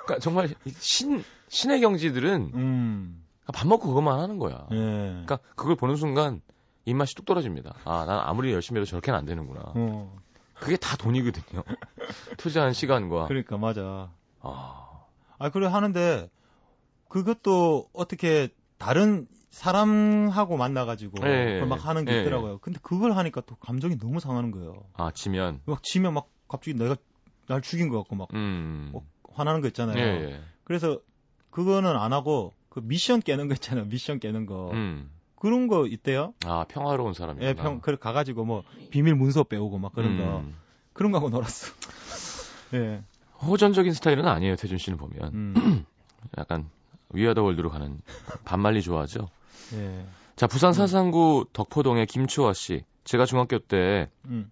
그러니까 0.06 0.18
정말 0.20 0.54
신 0.78 1.22
신의 1.52 1.82
경지들은 1.82 2.50
음. 2.54 3.24
밥 3.52 3.68
먹고 3.68 3.88
그것만 3.88 4.18
하는 4.18 4.38
거야. 4.38 4.66
예. 4.70 4.76
그러니까 4.76 5.38
그걸 5.54 5.76
보는 5.76 5.96
순간 5.96 6.40
입맛이 6.86 7.14
뚝 7.14 7.26
떨어집니다. 7.26 7.74
아, 7.84 8.06
난 8.06 8.20
아무리 8.20 8.52
열심히 8.52 8.80
해도 8.80 8.86
저렇게는 8.86 9.18
안 9.18 9.26
되는구나. 9.26 9.60
어. 9.74 10.16
그게 10.54 10.78
다 10.78 10.96
돈이거든요. 10.96 11.62
투자한 12.38 12.72
시간과 12.72 13.26
그러니까 13.26 13.58
맞아. 13.58 14.10
아, 14.40 15.04
아 15.38 15.50
그래 15.50 15.66
하는데 15.66 16.30
그것도 17.08 17.90
어떻게 17.92 18.48
다른 18.78 19.26
사람하고 19.50 20.56
만나가지고 20.56 21.18
예, 21.28 21.54
그걸 21.54 21.66
막 21.66 21.86
하는 21.86 22.06
게 22.06 22.14
예. 22.14 22.20
있더라고요. 22.22 22.58
근데 22.58 22.80
그걸 22.82 23.12
하니까 23.12 23.42
또 23.42 23.56
감정이 23.56 23.98
너무 23.98 24.20
상하는 24.20 24.52
거예요. 24.52 24.84
아 24.94 25.10
지면 25.12 25.60
막 25.66 25.82
지면 25.82 26.14
막 26.14 26.28
갑자기 26.48 26.78
내가 26.78 26.96
날 27.46 27.60
죽인 27.60 27.90
것 27.90 27.98
같고 27.98 28.16
막 28.16 28.28
음. 28.32 28.92
어, 28.94 29.02
화나는 29.34 29.60
거 29.60 29.66
있잖아요. 29.66 29.98
예, 29.98 30.30
예. 30.30 30.40
그래서 30.64 30.98
그거는 31.52 31.96
안 31.96 32.12
하고 32.12 32.52
그 32.68 32.80
미션 32.82 33.20
깨는 33.20 33.46
거 33.46 33.54
있잖아요. 33.54 33.84
미션 33.84 34.18
깨는 34.18 34.46
거 34.46 34.70
음. 34.72 35.10
그런 35.36 35.68
거 35.68 35.86
있대요. 35.86 36.34
아, 36.44 36.64
평화로운 36.68 37.14
사람이구나. 37.14 37.48
예, 37.48 37.54
평 37.54 37.80
그래 37.80 37.96
가가지고 38.00 38.44
뭐 38.44 38.64
비밀 38.90 39.14
문서 39.14 39.44
빼오고 39.44 39.78
막 39.78 39.92
그런 39.94 40.16
거 40.18 40.38
음. 40.38 40.56
그런 40.92 41.12
거 41.12 41.18
하고 41.18 41.28
놀았어. 41.28 41.72
예, 42.74 43.02
호전적인 43.42 43.92
스타일은 43.92 44.26
아니에요, 44.26 44.56
태준 44.56 44.78
씨는 44.78 44.98
보면. 44.98 45.34
음, 45.34 45.84
약간 46.38 46.68
위아더 47.10 47.42
월드로 47.42 47.70
가는 47.70 48.00
반말리 48.44 48.80
좋아하죠. 48.80 49.28
예, 49.74 50.06
자, 50.36 50.46
부산 50.46 50.72
사상구 50.72 51.46
덕포동의 51.52 52.06
김초아 52.06 52.54
씨. 52.54 52.84
제가 53.04 53.26
중학교 53.26 53.58
때 53.58 54.08
음, 54.26 54.50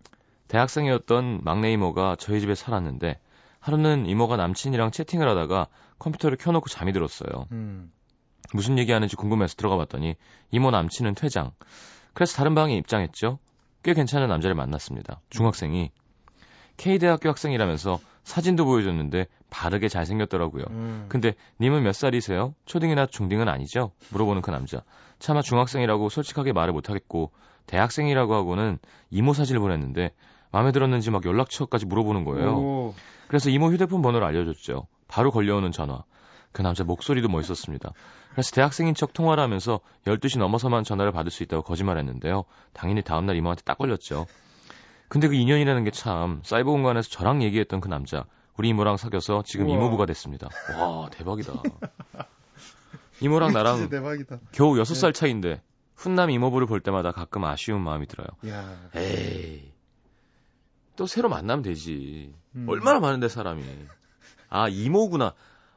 대학생이었던 0.49 1.41
막내 1.45 1.73
이모가 1.73 2.17
저희 2.19 2.41
집에 2.41 2.55
살았는데 2.55 3.19
하루는 3.61 4.07
이모가 4.07 4.37
남친이랑 4.37 4.91
채팅을 4.91 5.29
하다가 5.29 5.69
컴퓨터를 5.99 6.39
켜놓고 6.39 6.69
잠이 6.69 6.93
들었어요. 6.93 7.47
음, 7.53 7.93
무슨 8.53 8.79
얘기하는지 8.79 9.17
궁금해서 9.17 9.55
들어가 9.57 9.77
봤더니 9.77 10.17
이모 10.51 10.71
남친은 10.71 11.15
퇴장. 11.15 11.53
그래서 12.15 12.37
다른 12.37 12.55
방에 12.55 12.77
입장했죠. 12.77 13.39
꽤 13.83 13.95
괜찮은 13.95 14.29
남자를 14.29 14.55
만났습니다. 14.55 15.21
중학생이 15.31 15.91
K대학교 16.77 17.29
학생이라면서 17.29 18.01
사진도 18.25 18.65
보여줬는데 18.65 19.27
바르게 19.51 19.89
잘생겼더라고요. 19.89 20.65
음. 20.71 21.07
근데 21.09 21.35
님은 21.61 21.83
몇 21.83 21.95
살이세요? 21.95 22.55
초딩이나 22.65 23.07
중딩은 23.07 23.49
아니죠? 23.49 23.93
물어보는 24.11 24.41
그 24.43 24.51
남자. 24.51 24.83
차마 25.19 25.43
중학생이라고 25.43 26.09
솔직하게 26.09 26.53
말을 26.53 26.73
못하겠고 26.73 27.33
대학생이라고 27.67 28.35
하고는 28.35 28.79
이모 29.11 29.35
사진을 29.35 29.61
보냈는데 29.61 30.13
마음에 30.53 30.73
들었는지 30.73 31.11
막 31.11 31.25
연락처까지 31.25 31.87
물어보는 31.87 32.25
거예요. 32.25 32.57
오, 32.57 32.95
그래서 33.29 33.51
이모 33.51 33.71
휴대폰 33.73 34.03
번호를 34.03 34.27
알려줬죠. 34.27 34.87
바로 35.09 35.31
걸려오는 35.31 35.71
전화. 35.73 36.03
그 36.53 36.63
남자 36.63 36.83
목소리도 36.83 37.29
멋있었습니다. 37.29 37.93
그래서 38.33 38.51
대학생인 38.53 38.95
척 38.95 39.13
통화를 39.13 39.41
하면서 39.43 39.79
12시 40.07 40.39
넘어서만 40.41 40.83
전화를 40.83 41.13
받을 41.13 41.31
수 41.31 41.45
있다고 41.45 41.63
거짓말했는데요. 41.63 42.45
당연히 42.73 43.03
다음날 43.03 43.37
이모한테 43.37 43.63
딱 43.65 43.79
걸렸죠. 43.79 44.27
근데 45.09 45.29
그 45.29 45.35
인연이라는 45.35 45.85
게 45.85 45.91
참 45.93 46.41
사이버 46.43 46.71
공간에서 46.73 47.09
저랑 47.11 47.43
얘기했던 47.45 47.81
그 47.81 47.89
남자 47.89 48.25
우리 48.57 48.69
이모랑 48.69 48.97
사귀어서 48.97 49.43
지금 49.47 49.67
우와. 49.67 49.77
이모부가 49.77 50.07
됐습니다. 50.07 50.49
와 50.77 51.09
대박이다. 51.11 51.53
이모랑 53.21 53.53
나랑 53.53 53.89
대박이다. 53.89 54.39
겨우 54.53 54.75
6살 54.75 55.15
차인데 55.15 55.63
훈남 55.95 56.31
이모부를 56.31 56.67
볼 56.67 56.81
때마다 56.81 57.13
가끔 57.13 57.45
아쉬운 57.45 57.81
마음이 57.83 58.07
들어요. 58.07 58.27
야, 58.49 58.77
에이 58.97 59.70
또 61.01 61.07
새로 61.07 61.31
만나면 61.31 61.63
되지. 61.63 62.31
음. 62.57 62.67
얼마나 62.69 63.01
많은데 63.01 63.31
사람이. 63.31 63.65
아 64.51 64.69
이모구나. 64.69 65.33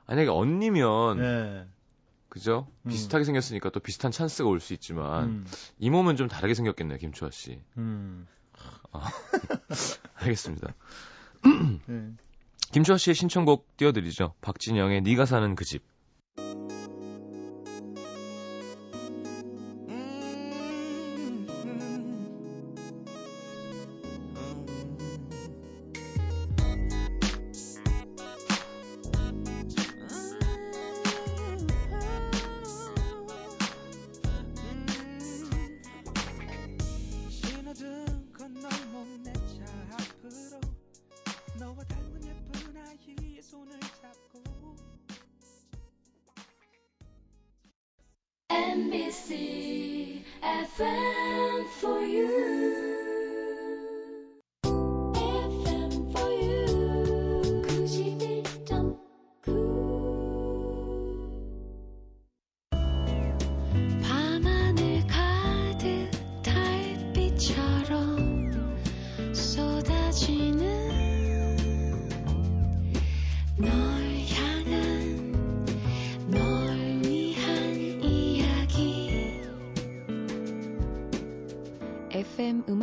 만약에 0.06 0.28
언니면 0.28 1.18
네, 1.18 1.66
그죠? 2.28 2.68
음. 2.82 2.90
비슷하게 2.90 3.24
생겼으니까 3.24 3.70
또 3.70 3.80
비슷한 3.80 4.12
찬스가 4.12 4.50
올 4.50 4.60
수 4.60 4.74
있지만 4.74 5.24
음. 5.24 5.46
이 5.80 5.90
몸은 5.90 6.18
좀 6.18 6.28
다르게 6.28 6.54
생겼겠네요, 6.56 6.98
김초아 6.98 7.30
씨. 7.32 7.62
음. 7.78 8.28
알겠습니다. 10.16 10.74
네. 11.86 12.10
김초아 12.74 12.98
씨의 12.98 13.16
신청곡 13.16 13.78
띄워드리죠. 13.78 14.34
박진영의 14.42 15.04
네가 15.04 15.26
사는 15.26 15.56
그 15.56 15.64
집. 15.64 15.84
NBC 48.94 50.22
FM 50.44 51.66
for 51.66 52.00
you. 52.00 52.73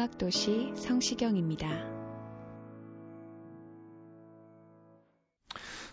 음악도시 0.00 0.72
성시경입니다. 0.76 1.68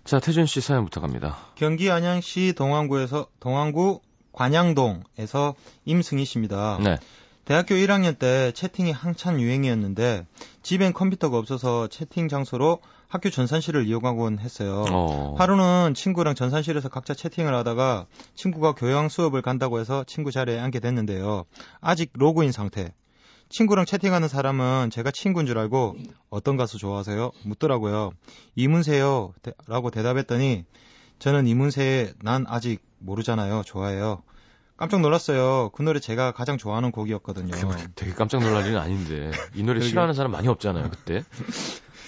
자, 0.05 0.19
태준 0.19 0.45
씨 0.45 0.61
사연 0.61 0.85
부탁합니다. 0.85 1.35
경기 1.55 1.91
안양시 1.91 2.53
동안구에서 2.55 3.27
동안구 3.41 3.99
관양동에서 4.31 5.55
임승희 5.83 6.23
씨입니다. 6.23 6.79
네. 6.81 6.95
대학교 7.43 7.75
1학년 7.75 8.17
때 8.17 8.53
채팅이 8.53 8.93
한참 8.93 9.41
유행이었는데 9.41 10.25
집엔 10.61 10.93
컴퓨터가 10.93 11.37
없어서 11.37 11.87
채팅 11.87 12.29
장소로 12.29 12.79
학교 13.09 13.29
전산실을 13.29 13.87
이용하곤 13.87 14.39
했어요. 14.39 14.85
어. 14.89 15.35
하루는 15.37 15.93
친구랑 15.93 16.35
전산실에서 16.35 16.87
각자 16.87 17.13
채팅을 17.13 17.53
하다가 17.53 18.05
친구가 18.35 18.75
교양 18.75 19.09
수업을 19.09 19.41
간다고 19.41 19.79
해서 19.81 20.05
친구 20.05 20.31
자리에 20.31 20.59
앉게 20.59 20.79
됐는데요. 20.79 21.43
아직 21.81 22.11
로그인 22.13 22.53
상태. 22.53 22.93
친구랑 23.49 23.85
채팅하는 23.85 24.27
사람은 24.27 24.89
제가 24.89 25.11
친구인 25.11 25.45
줄 25.45 25.57
알고 25.57 25.95
어떤 26.29 26.57
가수 26.57 26.77
좋아하세요? 26.77 27.31
묻더라고요. 27.43 28.11
이문세요. 28.55 29.33
대- 29.41 29.53
라고 29.67 29.89
대답했더니 29.91 30.65
저는 31.19 31.47
이문세 31.47 32.13
난 32.21 32.45
아직 32.47 32.81
모르잖아요. 32.99 33.63
좋아해요. 33.65 34.21
깜짝 34.75 35.01
놀랐어요. 35.01 35.69
그 35.73 35.81
노래 35.81 35.99
제가 35.99 36.33
가장 36.33 36.57
좋아하는 36.57 36.91
곡이었거든요. 36.91 37.51
되게 37.95 38.11
깜짝 38.13 38.41
놀랄 38.43 38.65
일은 38.67 38.77
아닌데 38.77 39.31
이 39.55 39.63
노래. 39.63 39.81
싫어하는 39.81 40.13
사람 40.13 40.31
많이 40.31 40.47
없잖아요, 40.47 40.91
그때. 40.91 41.23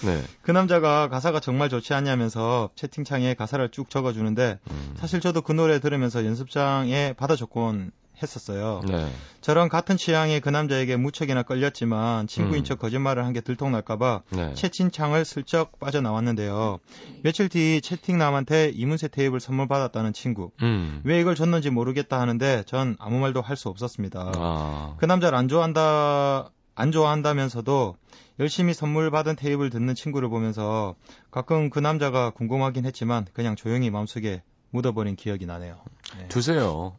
네. 0.06 0.22
그 0.44 0.52
남자가 0.52 1.10
가사가 1.10 1.40
정말 1.40 1.70
좋지 1.70 1.94
않냐면서 1.94 2.70
채팅창에 2.76 3.34
가사를 3.34 3.68
쭉 3.72 3.90
적어주는데 3.90 4.60
음. 4.70 4.94
사실 4.98 5.20
저도 5.20 5.42
그 5.42 5.52
노래 5.52 5.80
들으면서 5.80 6.26
연습장에 6.26 7.14
받아 7.14 7.36
적곤 7.36 7.92
했었어요. 8.22 8.82
네. 8.88 9.10
저랑 9.42 9.70
같은 9.70 9.98
취향의 9.98 10.42
그 10.42 10.50
남자에게 10.50 10.96
무척이나 10.98 11.44
끌렸지만 11.44 12.28
친구인 12.28 12.62
음. 12.62 12.64
척 12.64 12.80
거짓말을 12.80 13.26
한 13.26 13.34
게 13.34 13.42
들통날까봐 13.42 14.22
네. 14.32 14.54
채팅창을 14.56 15.24
슬쩍 15.26 15.80
빠져나왔는데요. 15.80 16.80
며칠 17.24 17.48
뒤 17.50 17.80
채팅남한테 17.82 18.72
이문세 18.74 19.10
테이프를 19.10 19.40
선물 19.40 19.68
받았다는 19.68 20.14
친구. 20.14 20.52
음. 20.62 21.02
왜 21.04 21.20
이걸 21.20 21.36
줬는지 21.36 21.70
모르겠다 21.70 22.20
하는데 22.20 22.64
전 22.66 22.96
아무 23.00 23.20
말도 23.20 23.42
할 23.42 23.56
수 23.56 23.70
없었습니다. 23.70 24.32
아. 24.36 24.96
그 24.98 25.06
남자를 25.06 25.38
안 25.38 25.48
좋아한다, 25.48 26.50
안 26.76 26.92
좋아한다면서도 26.92 27.98
열심히 28.40 28.74
선물 28.74 29.12
받은 29.12 29.36
테이프를 29.36 29.70
듣는 29.70 29.96
친구를 29.96 30.30
보면서 30.30 30.96
가끔 31.30 31.70
그 31.70 31.80
남자가 31.80 32.30
궁금하긴 32.30 32.86
했지만 32.86 33.26
그냥 33.34 33.56
조용히 33.56 33.90
마음속에 33.90 34.42
묻어버린 34.72 35.16
기억이 35.16 35.46
나네요. 35.46 35.80
네. 36.18 36.28
두세요. 36.28 36.98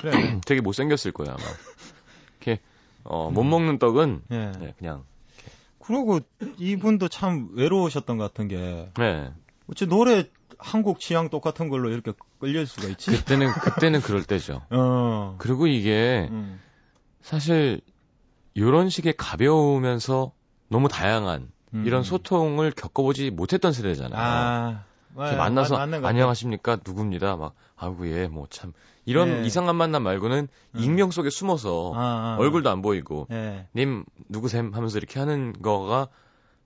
그래. 0.00 0.40
되게 0.46 0.60
못생겼을 0.60 1.12
거야, 1.12 1.30
아마. 1.30 1.44
이렇게, 2.40 2.60
어, 3.04 3.30
못 3.30 3.44
먹는 3.44 3.78
떡은, 3.78 4.22
예. 4.30 4.52
네, 4.58 4.74
그냥, 4.78 5.04
그리고 5.78 6.20
이분도 6.58 7.08
참 7.08 7.50
외로우셨던 7.52 8.16
것 8.16 8.24
같은 8.24 8.48
게 8.48 8.90
네. 8.96 9.30
어째 9.70 9.86
노래 9.86 10.28
한국 10.58 10.98
취향 11.00 11.28
똑같은 11.28 11.68
걸로 11.68 11.90
이렇게 11.90 12.12
끌릴 12.38 12.66
수가 12.66 12.88
있지? 12.88 13.10
그때는, 13.10 13.52
그때는 13.52 14.00
그럴 14.00 14.24
때죠. 14.24 14.62
어. 14.70 15.36
그리고 15.38 15.66
이게, 15.66 16.28
음. 16.30 16.60
사실, 17.22 17.80
요런 18.56 18.88
식의 18.88 19.14
가벼우면서 19.16 20.32
너무 20.68 20.88
다양한, 20.88 21.50
음. 21.74 21.84
이런 21.86 22.02
소통을 22.02 22.70
겪어보지 22.70 23.30
못했던 23.30 23.72
세대잖아요. 23.72 24.20
아. 24.20 24.84
맞- 25.14 25.36
만나서, 25.36 25.76
같아요. 25.76 26.04
안녕하십니까, 26.06 26.78
누굽니다. 26.84 27.36
막, 27.36 27.54
아이고, 27.76 28.08
예, 28.08 28.26
뭐 28.28 28.46
참. 28.50 28.72
이런 29.04 29.42
네. 29.42 29.46
이상한 29.46 29.76
만남 29.76 30.02
말고는 30.02 30.48
음. 30.74 30.80
익명 30.80 31.10
속에 31.10 31.30
숨어서, 31.30 31.92
아, 31.94 31.98
아, 32.00 32.36
얼굴도 32.40 32.70
안 32.70 32.82
보이고, 32.82 33.26
예. 33.30 33.66
님 33.76 34.04
누구셈 34.28 34.72
하면서 34.74 34.98
이렇게 34.98 35.18
하는 35.20 35.52
거가 35.62 36.08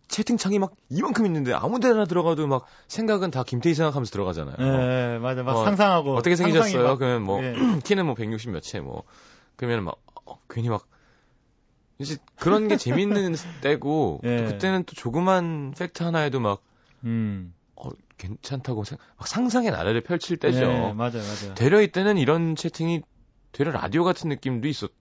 채팅창이 0.09 0.59
막 0.59 0.73
이만큼 0.89 1.27
있는데 1.27 1.53
아무 1.53 1.81
데나 1.81 2.07
들어가도 2.07 2.47
막 2.47 2.65
생각은 2.87 3.31
다 3.31 3.43
김태희 3.43 3.75
생각하면서 3.75 4.11
들어가잖아요. 4.11 4.57
예, 4.59 5.19
맞아. 5.19 5.43
막 5.43 5.55
어, 5.57 5.65
상상하고. 5.65 6.15
어떻게 6.17 6.35
생기셨어요? 6.37 6.83
막- 6.85 6.99
그러면 6.99 7.23
뭐 7.23 7.43
예. 7.43 7.53
키는 7.85 8.07
뭐 8.07 8.15
160 8.15 8.51
몇에 8.53 8.81
뭐 8.83 9.03
그러면 9.57 9.85
막 9.85 9.97
어, 10.25 10.39
괜히 10.49 10.71
막 10.71 10.87
이제 11.99 12.17
그런 12.37 12.69
게 12.69 12.77
재밌는 12.79 13.35
때고 13.61 14.21
예. 14.25 14.37
또 14.39 14.45
그때는 14.47 14.85
또 14.85 14.95
조그만 14.95 15.75
팩트 15.77 16.03
하나에도 16.03 16.41
막 16.41 16.63
음. 17.05 17.53
어, 17.81 17.91
괜찮다고 18.17 18.85
생, 18.85 18.99
막 19.17 19.29
상상의 19.29 19.71
나래를 19.71 20.03
펼칠 20.03 20.37
때죠. 20.37 20.59
예, 20.61 20.93
맞아요, 20.93 20.93
맞아요. 20.95 21.55
되려 21.55 21.81
이때는 21.81 22.19
이런 22.19 22.57
채팅이 22.57 23.03
되려 23.53 23.71
라디오 23.71 24.05
같은 24.05 24.29
느낌도 24.29 24.67
있었던 24.69 24.93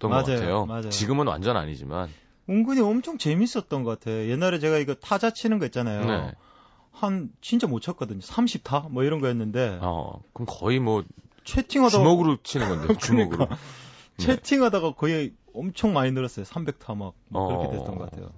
것 0.00 0.08
맞아요, 0.08 0.24
같아요. 0.24 0.66
맞아요. 0.66 0.90
지금은 0.90 1.26
완전 1.26 1.56
아니지만. 1.56 2.08
은근히 2.48 2.80
엄청 2.80 3.18
재밌었던 3.18 3.82
것 3.82 3.98
같아. 3.98 4.10
옛날에 4.12 4.58
제가 4.58 4.78
이거 4.78 4.94
타자 4.94 5.30
치는 5.32 5.58
거 5.58 5.64
있잖아요. 5.66 6.04
네. 6.04 6.32
한 6.92 7.30
진짜 7.40 7.66
못 7.66 7.80
쳤거든요. 7.80 8.20
30타 8.20 8.90
뭐 8.90 9.02
이런 9.02 9.20
거였는데 9.20 9.78
어, 9.82 10.20
그럼 10.32 10.46
거의 10.48 10.78
뭐 10.78 11.04
채팅하다가 11.44 12.02
주먹으로 12.02 12.38
치는 12.42 12.68
건데 12.68 12.82
그러니까. 13.00 13.06
주먹으로. 13.06 13.46
네. 13.48 13.56
채팅하다가 14.24 14.94
거의 14.94 15.32
엄청 15.54 15.92
많이 15.92 16.12
늘었어요. 16.12 16.44
300타 16.44 16.96
막 16.96 17.14
어. 17.32 17.46
그렇게 17.48 17.76
됐던 17.76 17.98
것 17.98 18.10
같아요. 18.10 18.30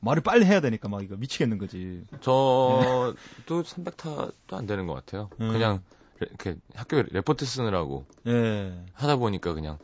말을 0.00 0.22
빨리 0.22 0.44
해야 0.44 0.60
되니까 0.60 0.88
막 0.88 1.02
이거 1.02 1.16
미치겠는 1.16 1.58
거지. 1.58 2.04
저도 2.20 3.14
300타도 3.62 4.54
안 4.54 4.66
되는 4.66 4.86
것 4.86 4.94
같아요. 4.94 5.28
음. 5.40 5.52
그냥 5.52 5.82
이렇게 6.20 6.56
학교 6.74 7.02
레포트 7.02 7.44
쓰느라고 7.44 8.06
예. 8.26 8.84
하다 8.94 9.16
보니까 9.16 9.54
그냥 9.54 9.78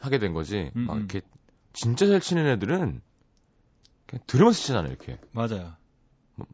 하게 0.00 0.18
된 0.18 0.32
거지. 0.32 0.70
음, 0.76 0.86
막 0.86 0.94
음. 0.94 0.98
이렇게 1.00 1.20
진짜 1.72 2.06
잘 2.06 2.20
치는 2.20 2.46
애들은 2.46 3.00
그냥 4.06 4.22
들으면서 4.26 4.60
치잖아요, 4.60 4.88
이렇게. 4.92 5.18
맞아요. 5.32 5.74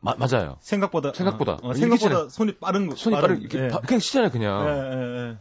마- 0.01 0.15
맞아요. 0.17 0.57
생각보다 0.61 1.13
생각보다. 1.13 1.53
어, 1.63 1.69
어, 1.71 1.75
생각보다 1.75 2.29
손이 2.31 2.57
빠른 2.57 2.89
거 2.89 2.97
손이 2.97 3.15
빠르게 3.17 3.41
이렇게 3.43 3.65
예. 3.65 3.69
바- 3.69 3.81
그냥 3.81 4.01
치잖아요, 4.01 4.31
그냥. 4.31 4.67
예, 4.67 4.71
예, 4.71 5.29
예. 5.31 5.39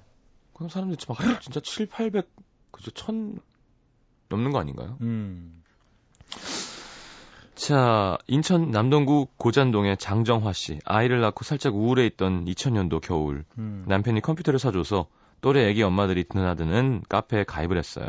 그럼 0.54 0.70
사람들이 0.70 0.98
막 1.08 1.42
진짜 1.42 1.60
7, 1.62 1.88
800, 1.88 2.30
그죠, 2.72 2.92
1000 2.92 3.40
넘는 4.30 4.52
거 4.52 4.60
아닌가요? 4.60 4.98
음. 5.02 5.63
자, 7.56 8.18
인천 8.28 8.72
남동구 8.72 9.28
고잔동의 9.38 9.98
장정화 9.98 10.54
씨. 10.54 10.80
아이를 10.86 11.22
낳고 11.22 11.44
살짝 11.44 11.76
우울해 11.76 12.06
있던 12.08 12.46
2000년도 12.46 13.02
겨울. 13.02 13.46
음. 13.58 13.86
남편이 13.88 14.22
컴퓨터를 14.22 14.60
사줘서 14.60 15.08
또래 15.42 15.68
애기 15.68 15.84
엄마들이 15.84 16.24
드나드는 16.24 17.04
카페에 17.10 17.44
가입을 17.44 17.78
했어요. 17.78 18.08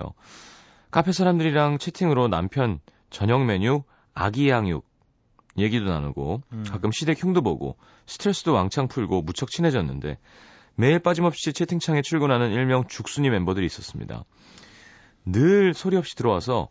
카페 0.90 1.12
사람들이랑 1.12 1.78
채팅으로 1.78 2.28
남편 2.28 2.80
저녁 3.10 3.44
메뉴 3.44 3.82
아기 4.14 4.48
양육 4.48 4.86
얘기도 5.58 5.86
나누고 5.86 6.42
음. 6.52 6.64
가끔 6.68 6.90
시댁 6.92 7.22
흉도 7.22 7.42
보고 7.42 7.76
스트레스도 8.06 8.52
왕창 8.52 8.88
풀고 8.88 9.22
무척 9.22 9.50
친해졌는데 9.50 10.18
매일 10.76 10.98
빠짐없이 11.00 11.52
채팅창에 11.52 12.02
출근하는 12.02 12.50
일명 12.52 12.86
죽순이 12.86 13.30
멤버들이 13.30 13.66
있었습니다. 13.66 14.24
늘 15.24 15.74
소리 15.74 15.96
없이 15.96 16.14
들어와서 16.16 16.68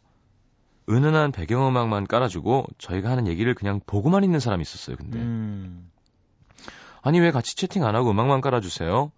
은은한 0.89 1.31
배경음악만 1.31 2.07
깔아주고 2.07 2.65
저희가 2.77 3.09
하는 3.09 3.27
얘기를 3.27 3.53
그냥 3.53 3.79
보고만 3.85 4.23
있는 4.23 4.39
사람이 4.39 4.61
있었어요. 4.61 4.97
근데 4.97 5.17
음. 5.17 5.89
아니 7.01 7.19
왜 7.19 7.31
같이 7.31 7.55
채팅 7.55 7.85
안 7.85 7.95
하고 7.95 8.11
음악만 8.11 8.41
깔아주세요? 8.41 9.11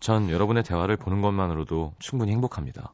전 0.00 0.30
여러분의 0.30 0.62
대화를 0.62 0.96
보는 0.96 1.22
것만으로도 1.22 1.94
충분히 1.98 2.32
행복합니다. 2.32 2.92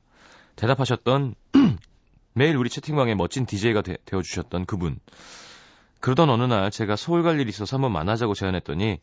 대답하셨던 0.56 1.34
매일 2.34 2.56
우리 2.56 2.70
채팅방에 2.70 3.14
멋진 3.14 3.46
DJ가 3.46 3.82
되, 3.82 3.96
어주셨던 4.12 4.66
그분. 4.66 4.98
그러던 6.00 6.30
어느 6.30 6.44
날 6.44 6.70
제가 6.70 6.96
서울 6.96 7.22
갈 7.22 7.40
일이 7.40 7.48
있어서 7.50 7.76
한번 7.76 7.92
만나자고 7.92 8.34
제안했더니 8.34 9.00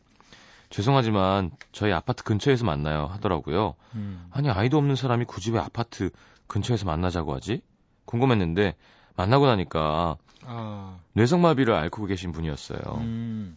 죄송하지만 0.70 1.50
저희 1.72 1.92
아파트 1.92 2.24
근처에서 2.24 2.64
만나요 2.64 3.06
하더라고요. 3.06 3.74
음. 3.94 4.26
아니 4.30 4.50
아이도 4.50 4.78
없는 4.78 4.96
사람이 4.96 5.24
굳이 5.24 5.50
왜 5.52 5.60
아파트 5.60 6.10
근처에서 6.46 6.86
만나자고 6.86 7.34
하지? 7.34 7.62
궁금했는데 8.08 8.74
만나고 9.16 9.46
나니까 9.46 10.16
아. 10.46 10.98
뇌성마비를 11.12 11.74
앓고 11.74 12.06
계신 12.06 12.32
분이었어요. 12.32 12.80
음. 12.96 13.56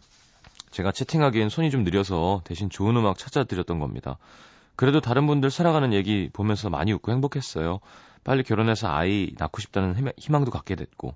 제가 0.70 0.92
채팅하기엔 0.92 1.48
손이 1.48 1.70
좀 1.70 1.84
느려서 1.84 2.40
대신 2.44 2.70
좋은 2.70 2.96
음악 2.96 3.18
찾아드렸던 3.18 3.78
겁니다. 3.78 4.18
그래도 4.76 5.00
다른 5.00 5.26
분들 5.26 5.50
살아가는 5.50 5.92
얘기 5.92 6.30
보면서 6.32 6.70
많이 6.70 6.92
웃고 6.92 7.12
행복했어요. 7.12 7.80
빨리 8.24 8.42
결혼해서 8.42 8.88
아이 8.88 9.32
낳고 9.38 9.60
싶다는 9.60 9.94
희망- 9.96 10.12
희망도 10.16 10.50
갖게 10.50 10.74
됐고. 10.76 11.14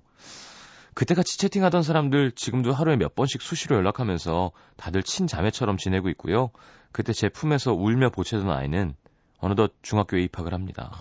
그때같이 0.93 1.37
채팅하던 1.37 1.83
사람들 1.83 2.31
지금도 2.31 2.73
하루에 2.73 2.95
몇 2.97 3.13
번씩 3.15 3.41
수시로 3.41 3.75
연락하면서 3.77 4.51
다들 4.77 5.03
친자매처럼 5.03 5.77
지내고 5.77 6.09
있고요. 6.09 6.49
그때 6.91 7.13
제 7.13 7.29
품에서 7.29 7.73
울며 7.73 8.09
보채던 8.09 8.49
아이는 8.49 8.95
어느덧 9.39 9.73
중학교에 9.83 10.21
입학을 10.23 10.53
합니다. 10.53 10.91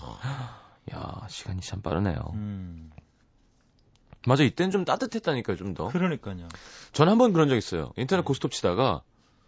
야, 0.95 1.27
시간이 1.29 1.61
참 1.61 1.83
빠르네요. 1.83 2.17
음. 2.35 2.91
맞아, 4.27 4.43
이땐 4.45 4.71
좀 4.71 4.85
따뜻했다니까요, 4.85 5.57
좀 5.57 5.75
더. 5.75 5.89
그러니까요. 5.89 6.49
전 6.93 7.09
한 7.09 7.19
번 7.19 7.33
그런 7.33 7.49
적 7.49 7.57
있어요. 7.57 7.93
인터넷 7.97 8.25
고스톱 8.25 8.51
치다가 8.53 9.03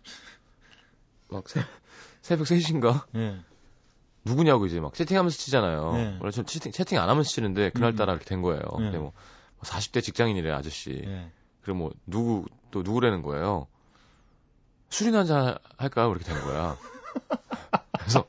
막 1.31 1.49
새, 1.49 1.63
새벽 2.23 2.47
3시인가? 2.47 3.05
예. 3.17 3.41
누구냐고 4.25 4.67
이제 4.67 4.79
막 4.81 4.95
채팅하면서 4.95 5.37
치잖아요. 5.37 5.93
네. 5.93 6.17
원래 6.21 6.31
전 6.31 6.45
채팅, 6.47 6.71
채팅 6.73 6.99
안 7.01 7.09
하면서 7.09 7.29
치는데 7.31 7.71
그날따라 7.71 8.13
이렇게 8.13 8.27
된 8.27 8.43
거예요. 8.43 8.61
네. 8.79 8.85
근데 8.85 8.99
뭐 8.99 9.13
40대 9.63 10.03
직장인이래 10.03 10.51
아저씨. 10.53 11.03
예. 11.05 11.31
그리고 11.63 11.79
뭐 11.79 11.93
누구 12.07 12.45
또 12.71 12.83
누구라는 12.83 13.23
거예요. 13.23 13.67
술이나 14.91 15.19
한잔 15.21 15.57
할까요? 15.77 16.11
이렇게 16.11 16.25
된 16.25 16.41
거야. 16.43 16.77
그래서 17.99 18.25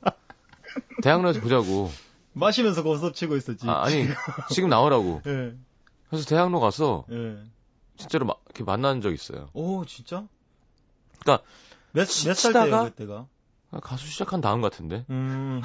대학로에서 1.03 1.39
보자고. 1.41 1.89
마시면서 2.39 2.84
고스톱 2.84 3.13
치고 3.15 3.36
있었지. 3.36 3.67
아, 3.69 3.84
아니 3.84 4.06
지금 4.54 4.69
나오라고. 4.69 5.21
예. 5.28 5.56
그래서 6.10 6.25
대학로 6.28 6.60
가서 6.60 7.06
예. 7.12 7.38
진짜로 7.97 8.25
막 8.25 8.41
이렇게 8.45 8.63
만난 8.63 9.02
적 9.02 9.12
있어요. 9.13 9.49
오, 9.54 9.86
진짜? 9.86 10.25
그러니까 11.19 11.45
몇, 11.91 12.06
치- 12.06 12.28
몇살 12.28 12.54
치다가- 12.54 12.63
때예요, 12.69 12.84
그때가? 12.91 13.28
가수 13.82 14.08
시작한 14.08 14.41
다음 14.41 14.62
같은데. 14.62 15.06
음. 15.10 15.62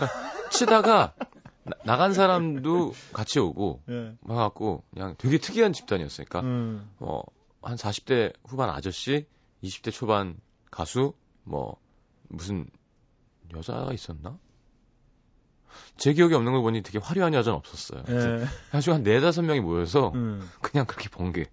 치다가 0.51 1.15
나, 1.85 1.97
간 1.97 2.13
사람도 2.13 2.93
같이 3.15 3.39
오고 3.39 3.81
예. 3.89 4.15
와갖고 4.23 4.83
그냥 4.93 5.15
되게 5.17 5.39
특이한 5.39 5.73
집단이었으니까 5.73 6.41
음. 6.41 6.91
어, 6.99 7.23
한 7.63 7.77
40대 7.77 8.35
후반 8.47 8.69
아저씨, 8.69 9.27
20대 9.63 9.91
초반 9.91 10.37
가수, 10.71 11.15
뭐 11.45 11.79
무슨 12.29 12.69
여자가 13.55 13.95
있었나? 13.95 14.37
제 15.97 16.13
기억에 16.13 16.35
없는 16.35 16.53
걸 16.53 16.63
보니 16.63 16.83
되게 16.83 16.99
화려한 16.99 17.35
여자는 17.35 17.57
없었어요. 17.57 18.03
예. 18.09 18.45
아주 18.73 18.93
한 18.93 19.03
네다섯 19.03 19.45
명이 19.45 19.61
모여서 19.61 20.13
음. 20.15 20.49
그냥 20.61 20.87
그렇게 20.87 21.09
번개 21.09 21.47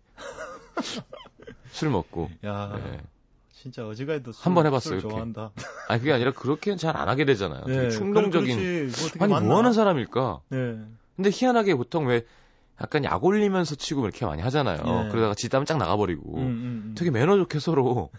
술 1.72 1.90
먹고 1.90 2.30
야, 2.46 2.74
예. 2.76 3.00
진짜 3.54 3.86
어지간히도 3.88 4.32
술, 4.32 4.46
한번 4.46 4.66
해봤어요, 4.66 5.00
술 5.00 5.00
이렇게. 5.00 5.10
좋아한다. 5.14 5.52
아니 5.88 6.00
그게 6.00 6.12
아니라 6.14 6.32
그렇게는 6.32 6.78
잘 6.78 6.98
안 6.98 7.08
하게 7.10 7.26
되잖아요. 7.26 7.64
되게 7.66 7.86
예. 7.86 7.90
충동적인. 7.90 8.92
뭐 9.20 9.38
아니? 9.38 9.46
뭐 9.48 9.58
하는 9.60 9.74
사람일까? 9.74 10.42
예. 10.54 10.80
근데 11.16 11.30
희한하게 11.32 11.76
보통 11.76 12.08
왜 12.08 12.26
약간 12.82 13.04
약 13.04 13.24
올리면서 13.24 13.76
치고 13.76 14.04
이렇게 14.06 14.26
많이 14.26 14.42
하잖아요. 14.42 14.78
예. 14.80 15.10
그러다가 15.10 15.36
지땀 15.36 15.66
쫙 15.66 15.78
나가버리고 15.78 16.38
음, 16.38 16.42
음, 16.42 16.84
음. 16.88 16.96
되게 16.98 17.12
매너 17.12 17.38
좋게 17.38 17.60
서로 17.60 18.10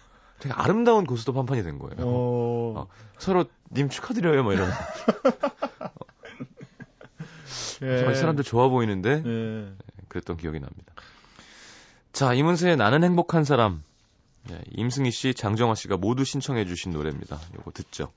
되게 0.42 0.52
아름다운 0.52 1.04
고스톱 1.04 1.36
한 1.36 1.46
판이 1.46 1.62
된 1.62 1.78
거예요. 1.78 2.04
오. 2.04 2.74
어. 2.76 2.88
서로 3.16 3.44
님 3.70 3.88
축하드려요 3.88 4.42
뭐 4.42 4.52
이러면서 4.52 4.76
예. 7.84 8.10
이 8.10 8.14
사람들 8.16 8.42
좋아 8.42 8.68
보이는데 8.68 9.22
예. 9.24 9.72
그랬던 10.08 10.36
기억이 10.36 10.58
납니다. 10.58 10.94
자 12.12 12.34
이문세의 12.34 12.76
나는 12.76 13.04
행복한 13.04 13.44
사람 13.44 13.84
네, 14.48 14.60
임승희 14.72 15.12
씨, 15.12 15.34
장정화 15.34 15.76
씨가 15.76 15.96
모두 15.96 16.24
신청해 16.24 16.66
주신 16.66 16.90
노래입니다. 16.90 17.38
요거 17.58 17.70
듣죠. 17.70 18.10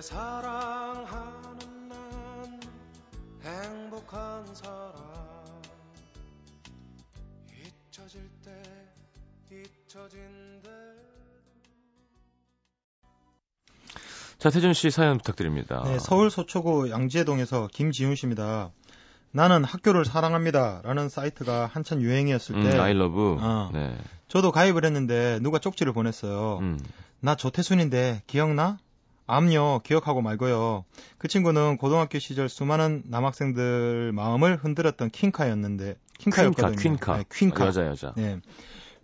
사랑하는 0.00 1.88
난 1.88 2.60
행복한 3.42 4.46
사람 4.54 4.94
잊혀질 7.52 8.28
때 8.44 8.50
잊혀진대 9.50 10.70
자 14.38 14.48
태준 14.48 14.72
씨 14.72 14.90
사연 14.90 15.18
부탁드립니다. 15.18 15.82
네, 15.84 15.98
서울 15.98 16.30
서초구 16.30 16.90
양지해동에서 16.90 17.68
김지훈 17.70 18.14
씨입니다. 18.14 18.70
나는 19.32 19.64
학교를 19.64 20.06
사랑합니다. 20.06 20.80
라는 20.82 21.10
사이트가 21.10 21.66
한참 21.66 22.00
유행이었을 22.00 22.56
음, 22.56 22.62
때 22.62 22.78
아이러브. 22.78 23.36
어. 23.38 23.70
네. 23.72 23.98
저도 24.28 24.50
가입을 24.50 24.86
했는데 24.86 25.38
누가 25.42 25.58
쪽지를 25.58 25.92
보냈어요. 25.92 26.58
음. 26.62 26.80
나 27.20 27.34
조태순인데 27.34 28.22
기억나? 28.26 28.78
암요 29.30 29.80
기억하고 29.84 30.22
말고요. 30.22 30.84
그 31.18 31.28
친구는 31.28 31.76
고등학교 31.76 32.18
시절 32.18 32.48
수많은 32.48 33.02
남학생들 33.06 34.12
마음을 34.12 34.56
흔들었던 34.56 35.10
킹카였는데 35.10 35.96
킹카였거든요. 36.18 36.76
퀸카, 36.76 36.82
퀸카. 36.82 37.16
네, 37.16 37.24
퀸카. 37.32 37.66
여자 37.66 37.86
여자. 37.86 38.12
네. 38.16 38.40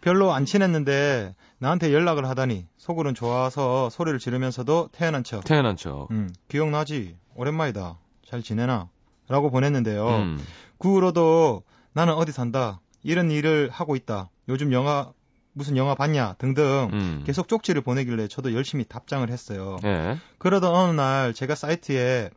별로 0.00 0.32
안 0.32 0.44
친했는데 0.44 1.34
나한테 1.58 1.92
연락을 1.92 2.28
하다니 2.28 2.66
속으론 2.76 3.14
좋아서 3.14 3.88
소리를 3.90 4.18
지르면서도 4.18 4.90
태어난 4.92 5.24
척. 5.24 5.44
태어난 5.44 5.76
척. 5.76 6.08
음, 6.10 6.32
기억나지? 6.48 7.16
오랜만이다. 7.34 7.98
잘 8.28 8.42
지내나? 8.42 8.88
라고 9.28 9.50
보냈는데요. 9.50 10.08
음. 10.08 10.38
그 10.78 10.88
후로도 10.92 11.62
나는 11.92 12.14
어디 12.14 12.32
산다. 12.32 12.80
이런 13.02 13.30
일을 13.30 13.70
하고 13.70 13.96
있다. 13.96 14.30
요즘 14.48 14.72
영화 14.72 15.12
무슨 15.56 15.78
영화 15.78 15.94
봤냐? 15.94 16.34
등등 16.34 16.90
음. 16.92 17.22
계속 17.26 17.48
쪽지를 17.48 17.80
보내길래 17.80 18.28
저도 18.28 18.52
열심히 18.52 18.84
답장을 18.84 19.26
했어요. 19.30 19.78
예. 19.84 20.18
그러던 20.36 20.74
어느 20.74 20.92
날 20.92 21.32
제가 21.32 21.54
사이트에 21.54 22.28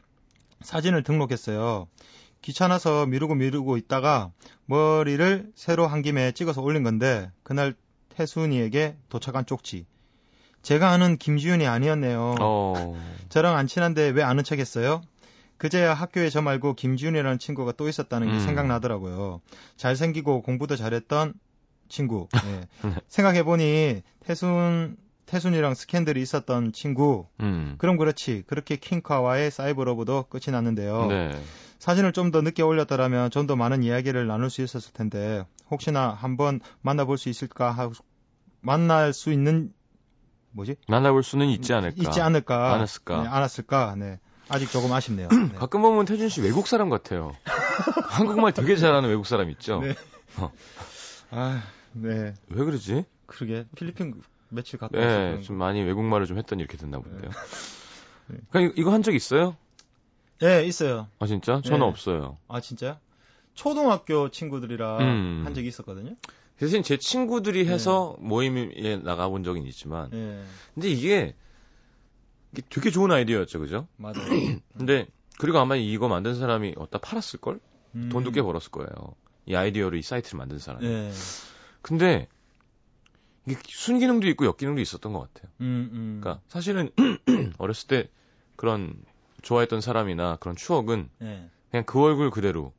사진을 0.61 1.03
등록했어요. 1.03 1.87
귀찮아서 2.41 3.05
미루고 3.05 3.35
미루고 3.35 3.75
있다가 3.75 4.31
머리를 4.67 5.51
새로 5.53 5.85
한 5.85 6.01
김에 6.01 6.31
찍어서 6.31 6.61
올린 6.61 6.83
건데 6.83 7.29
그날 7.43 7.75
태순이에게 8.15 8.95
도착한 9.09 9.45
쪽지. 9.45 9.85
제가 10.61 10.89
아는 10.89 11.17
김지윤이 11.17 11.67
아니었네요. 11.67 12.35
어. 12.39 12.97
저랑 13.27 13.57
안 13.57 13.67
친한데 13.67 14.11
왜 14.11 14.23
아는 14.23 14.45
척 14.45 14.59
했어요? 14.59 15.01
그제야 15.57 15.93
학교에 15.93 16.29
저 16.29 16.41
말고 16.41 16.75
김지윤이라는 16.75 17.37
친구가 17.37 17.73
또 17.73 17.89
있었다는 17.89 18.27
게 18.27 18.33
음. 18.35 18.39
생각나더라고요. 18.39 19.41
잘생기고 19.75 20.41
공부도 20.41 20.77
잘했던 20.77 21.33
친구. 21.89 22.27
예. 22.47 22.67
네. 22.87 22.95
생각해보니 23.07 24.03
태순, 24.21 24.97
태순이랑 25.25 25.73
스캔들이 25.75 26.21
있었던 26.21 26.71
친구. 26.73 27.27
음. 27.41 27.75
그럼 27.77 27.97
그렇지. 27.97 28.43
그렇게 28.47 28.75
킹카와의 28.77 29.51
사이버러브도 29.51 30.25
끝이 30.29 30.43
났는데요. 30.51 31.05
네. 31.07 31.39
사진을 31.79 32.11
좀 32.13 32.31
더 32.31 32.41
늦게 32.41 32.61
올렸더라면 32.63 33.31
좀 33.31 33.47
더 33.47 33.55
많은 33.55 33.83
이야기를 33.83 34.27
나눌 34.27 34.49
수 34.49 34.61
있었을 34.61 34.91
텐데 34.93 35.43
혹시나 35.71 36.09
한번 36.09 36.59
만나볼 36.81 37.17
수 37.17 37.29
있을까 37.29 37.71
하고 37.71 37.93
만날 38.61 39.13
수 39.13 39.31
있는 39.31 39.71
뭐지? 40.51 40.75
만나볼 40.87 41.23
수는 41.23 41.47
있지 41.49 41.73
않을까. 41.73 41.95
있지 42.01 42.21
않을까? 42.21 42.73
않았을까. 42.73 43.21
네, 43.23 43.27
않았을까? 43.29 43.95
네. 43.97 44.19
아직 44.49 44.69
조금 44.71 44.91
아쉽네요. 44.91 45.27
네. 45.29 45.49
가끔 45.57 45.81
보면 45.83 46.05
태준 46.05 46.27
씨 46.27 46.41
외국 46.41 46.65
사람 46.67 46.89
같아요. 46.89 47.33
한국말 48.09 48.51
되게 48.51 48.75
잘하는 48.75 49.07
외국 49.09 49.27
사람 49.27 49.49
있죠? 49.51 49.79
네. 49.85 49.93
아, 51.31 51.61
네. 51.93 52.33
왜 52.49 52.63
그러지? 52.65 53.05
그러게 53.25 53.65
필리핀 53.75 54.21
며칠 54.49 54.79
가까이 54.79 55.01
네, 55.01 55.41
좀 55.41 55.57
거. 55.57 55.65
많이 55.65 55.81
외국말을 55.83 56.25
좀 56.25 56.37
했더니 56.37 56.61
이렇게 56.63 56.77
됐나 56.77 56.99
본데요. 56.99 57.29
네. 58.27 58.37
그러니까 58.51 58.73
이거 58.77 58.91
한 58.91 59.03
적 59.03 59.13
있어요? 59.15 59.55
예, 60.43 60.63
있어요. 60.63 61.07
아 61.19 61.27
진짜? 61.27 61.61
저는 61.61 61.79
네. 61.79 61.85
없어요. 61.85 62.37
아, 62.47 62.61
진짜요? 62.61 62.97
초등학교 63.53 64.29
친구들이랑 64.29 64.99
음. 65.01 65.41
한 65.45 65.53
적이 65.53 65.67
있었거든요. 65.67 66.15
대신 66.57 66.81
제 66.83 66.97
친구들이 66.97 67.65
네. 67.65 67.73
해서 67.73 68.15
모임에 68.19 68.97
나가본 68.97 69.43
적은 69.43 69.63
있지만, 69.67 70.09
예, 70.13 70.43
근데 70.73 70.89
이게, 70.89 71.35
되게 72.69 72.89
좋은 72.89 73.11
아이디어였죠, 73.11 73.59
그죠? 73.59 73.87
맞아요. 73.97 74.15
근데 74.77 75.07
그리고 75.37 75.59
아마 75.59 75.75
이거 75.75 76.07
만든 76.07 76.35
사람이 76.35 76.75
어디다 76.77 76.99
팔았을 76.99 77.39
걸? 77.39 77.59
음. 77.95 78.09
돈도 78.11 78.31
꽤 78.31 78.41
벌었을 78.41 78.71
거예요. 78.71 78.89
이 79.45 79.55
아이디어로 79.55 79.97
이 79.97 80.01
사이트를 80.01 80.37
만든 80.37 80.57
사람이. 80.59 80.85
예. 80.85 81.11
근데 81.81 82.27
이게 83.47 83.59
순기능도 83.67 84.27
있고 84.29 84.45
역기능도 84.45 84.81
있었던 84.81 85.13
것 85.13 85.33
같아요. 85.33 85.51
음, 85.61 85.89
음. 85.93 86.17
그러니까 86.21 86.43
사실은 86.47 86.91
어렸을 87.57 87.87
때 87.87 88.09
그런 88.55 88.93
좋아했던 89.41 89.81
사람이나 89.81 90.35
그런 90.37 90.55
추억은 90.55 91.09
예. 91.21 91.49
그냥 91.71 91.85
그 91.85 92.01
얼굴 92.01 92.29
그대로 92.29 92.73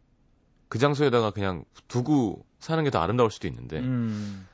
그 0.68 0.78
장소에다가 0.78 1.30
그냥 1.30 1.64
두고 1.88 2.44
사는 2.58 2.84
게 2.84 2.90
더 2.90 3.00
아름다울 3.00 3.30
수도 3.30 3.48
있는데 3.48 3.80
음. 3.80 4.46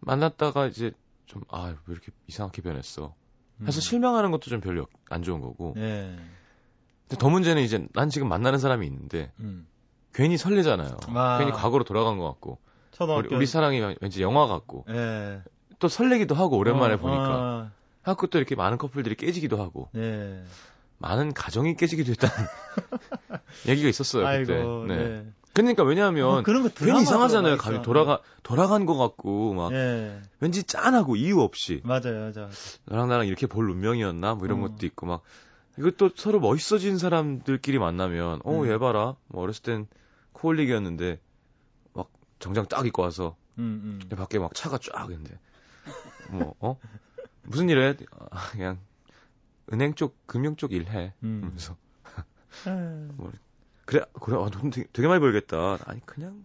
만났다가 0.00 0.66
이제 0.66 0.92
좀 1.26 1.42
아 1.48 1.68
왜 1.86 1.92
이렇게 1.92 2.12
이상하게 2.26 2.62
변했어 2.62 3.14
해서 3.62 3.78
음. 3.78 3.80
실망하는 3.80 4.30
것도 4.32 4.42
좀 4.50 4.60
별로 4.60 4.86
안 5.08 5.22
좋은 5.22 5.40
거고 5.40 5.74
예. 5.76 6.16
근데 7.08 7.16
더 7.18 7.30
문제는 7.30 7.62
이제 7.62 7.86
난 7.94 8.10
지금 8.10 8.28
만나는 8.28 8.58
사람이 8.58 8.86
있는데 8.86 9.32
음. 9.40 9.66
괜히 10.12 10.36
설레잖아요 10.36 10.98
아. 11.08 11.38
괜히 11.38 11.52
과거로 11.52 11.84
돌아간 11.84 12.18
것 12.18 12.26
같고 12.26 12.58
초등학교. 12.96 13.28
우리, 13.28 13.36
우리 13.36 13.46
사랑이 13.46 13.80
왠지 14.00 14.22
영화 14.22 14.46
같고 14.46 14.86
예. 14.88 15.42
또 15.78 15.88
설레기도 15.88 16.34
하고 16.34 16.56
오랜만에 16.56 16.94
어, 16.94 16.98
보니까 16.98 17.36
어, 17.36 17.70
하고 18.02 18.26
또 18.28 18.38
이렇게 18.38 18.54
많은 18.54 18.78
커플들이 18.78 19.16
깨지기도 19.16 19.60
하고 19.60 19.90
예. 19.96 20.42
많은 20.98 21.34
가정이 21.34 21.76
깨지기도 21.76 22.12
했다는 22.12 22.34
얘기가 23.68 23.88
있었어요 23.88 24.26
아이고. 24.26 24.46
그때. 24.86 24.94
네. 24.94 25.08
네. 25.08 25.26
그러니까 25.52 25.84
왜냐하면 25.84 26.24
뭐 26.24 26.42
그런 26.42 26.62
거 26.62 26.68
괜히 26.70 27.02
이상하잖아요. 27.02 27.56
감이. 27.58 27.82
돌아가 27.82 28.20
돌아간 28.42 28.86
것 28.86 28.96
같고 28.96 29.52
막 29.54 29.72
예. 29.72 30.20
왠지 30.40 30.64
짠하고 30.64 31.16
이유 31.16 31.40
없이 31.40 31.82
맞아요, 31.84 32.32
맞아요. 32.34 32.48
너랑 32.86 33.08
나랑 33.08 33.26
이렇게 33.26 33.46
볼 33.46 33.70
운명이었나 33.70 34.34
뭐 34.36 34.46
이런 34.46 34.62
어. 34.62 34.68
것도 34.68 34.86
있고 34.86 35.06
막 35.06 35.22
이것도 35.78 36.10
서로 36.16 36.40
멋있어진 36.40 36.96
사람들끼리 36.96 37.78
만나면 37.78 38.40
어 38.44 38.62
음. 38.62 38.70
얘 38.70 38.78
봐라 38.78 39.16
뭐 39.28 39.42
어렸을 39.42 39.62
땐 39.62 39.86
코올릭이었는데 40.32 41.12
막 41.12 41.25
정장 42.38 42.66
딱 42.66 42.86
입고 42.86 43.02
와서 43.02 43.36
음, 43.58 44.00
음. 44.10 44.16
밖에 44.16 44.38
막 44.38 44.54
차가 44.54 44.78
쫙 44.78 45.10
있는데 45.10 45.38
뭐 46.30 46.54
어 46.60 46.78
무슨 47.42 47.68
일해 47.68 47.94
아, 48.30 48.50
그냥 48.50 48.78
은행 49.72 49.94
쪽 49.94 50.16
금융 50.26 50.56
쪽 50.56 50.72
일해 50.72 51.12
음. 51.22 51.40
그러면서 51.40 51.76
아, 52.66 53.30
그래 53.84 54.04
그래 54.20 54.36
아, 54.36 54.48
돈 54.50 54.70
되게, 54.70 54.86
되게 54.92 55.08
많이 55.08 55.20
벌겠다 55.20 55.78
아니 55.84 56.04
그냥 56.04 56.44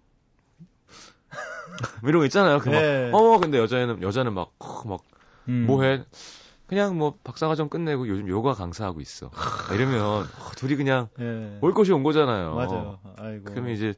뭐 2.01 2.09
이런 2.09 2.19
거 2.21 2.25
있잖아요 2.25 2.59
그막 2.59 2.81
예. 2.81 3.11
어 3.13 3.39
근데 3.39 3.57
여자애는 3.57 4.01
여자는 4.01 4.33
막 4.33 4.53
어, 4.59 4.87
막 4.87 5.01
음. 5.47 5.65
뭐해 5.67 6.05
그냥 6.67 6.97
뭐 6.97 7.17
박사과정 7.23 7.69
끝내고 7.69 8.07
요즘 8.07 8.27
요가 8.27 8.53
강사하고 8.53 9.01
있어 9.01 9.31
이러면 9.73 10.01
어, 10.01 10.25
둘이 10.55 10.75
그냥 10.75 11.09
예. 11.19 11.57
올 11.61 11.73
것이 11.73 11.91
온 11.91 12.03
거잖아요 12.03 12.55
맞아요. 12.55 12.99
아이고. 13.17 13.45
그러면 13.45 13.71
이제 13.71 13.93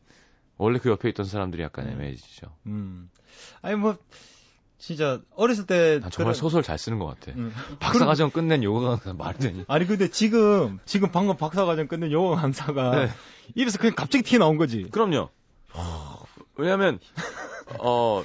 원래 0.58 0.80
그 0.80 0.90
옆에 0.90 1.10
있던 1.10 1.26
사람들이 1.26 1.64
약간 1.64 1.86
네. 1.86 1.92
애매해지죠 1.94 2.48
음. 2.68 3.10
아니 3.62 3.76
뭐 3.76 3.98
진짜 4.78 5.22
어렸을 5.36 5.66
때난 5.66 6.10
정말 6.12 6.34
그런- 6.34 6.34
소설 6.34 6.62
잘 6.64 6.78
쓰는 6.78 7.00
것 7.00 7.06
같아 7.08 7.32
음. 7.38 7.54
박사 7.80 8.06
과정 8.06 8.30
끝낸 8.32 8.64
요가 8.64 8.90
강사 8.90 9.14
말이 9.14 9.38
되니 9.40 9.66
아니 9.68 9.86
근데 9.88 10.10
지금 10.10 10.80
지금 10.86 11.12
방금 11.12 11.38
박사 11.38 11.66
과정 11.66 11.88
끝낸 11.88 12.12
영어 12.12 12.36
강사가 12.36 13.06
네. 13.06 13.10
입에서 13.56 13.78
그냥 13.78 13.96
갑자기 13.96 14.24
튀어 14.24 14.40
나온 14.40 14.58
거지. 14.58 14.84
그럼요 14.92 15.30
왜냐면 16.56 17.00
어 17.80 18.24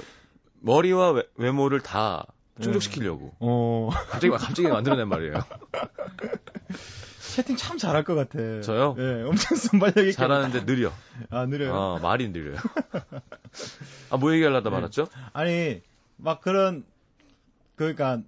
머리와 0.59 1.11
외, 1.11 1.23
외모를 1.35 1.79
다 1.81 2.25
충족시키려고 2.61 3.33
어 3.39 3.89
갑자기 4.09 4.29
갑자기 4.31 4.67
만들어낸 4.67 5.07
말이에요 5.07 5.33
채팅 7.35 7.55
참 7.55 7.77
잘할 7.77 8.03
것 8.03 8.15
같아. 8.15 8.61
저요? 8.61 8.95
예, 8.97 9.23
엄청 9.23 9.57
순발력 9.57 9.97
있게. 9.99 10.11
잘하는데 10.11 10.65
느려 10.65 10.91
아 11.29 11.45
느려요. 11.45 11.73
어 11.73 11.99
말이 12.01 12.29
느려요 12.29 12.55
아 14.09 14.17
뭐 14.17 14.33
얘기하려다 14.33 14.69
네. 14.69 14.75
말았죠 14.75 15.07
아니 15.33 15.81
막 16.17 16.41
그런 16.41 16.83
그러니까 17.75 18.21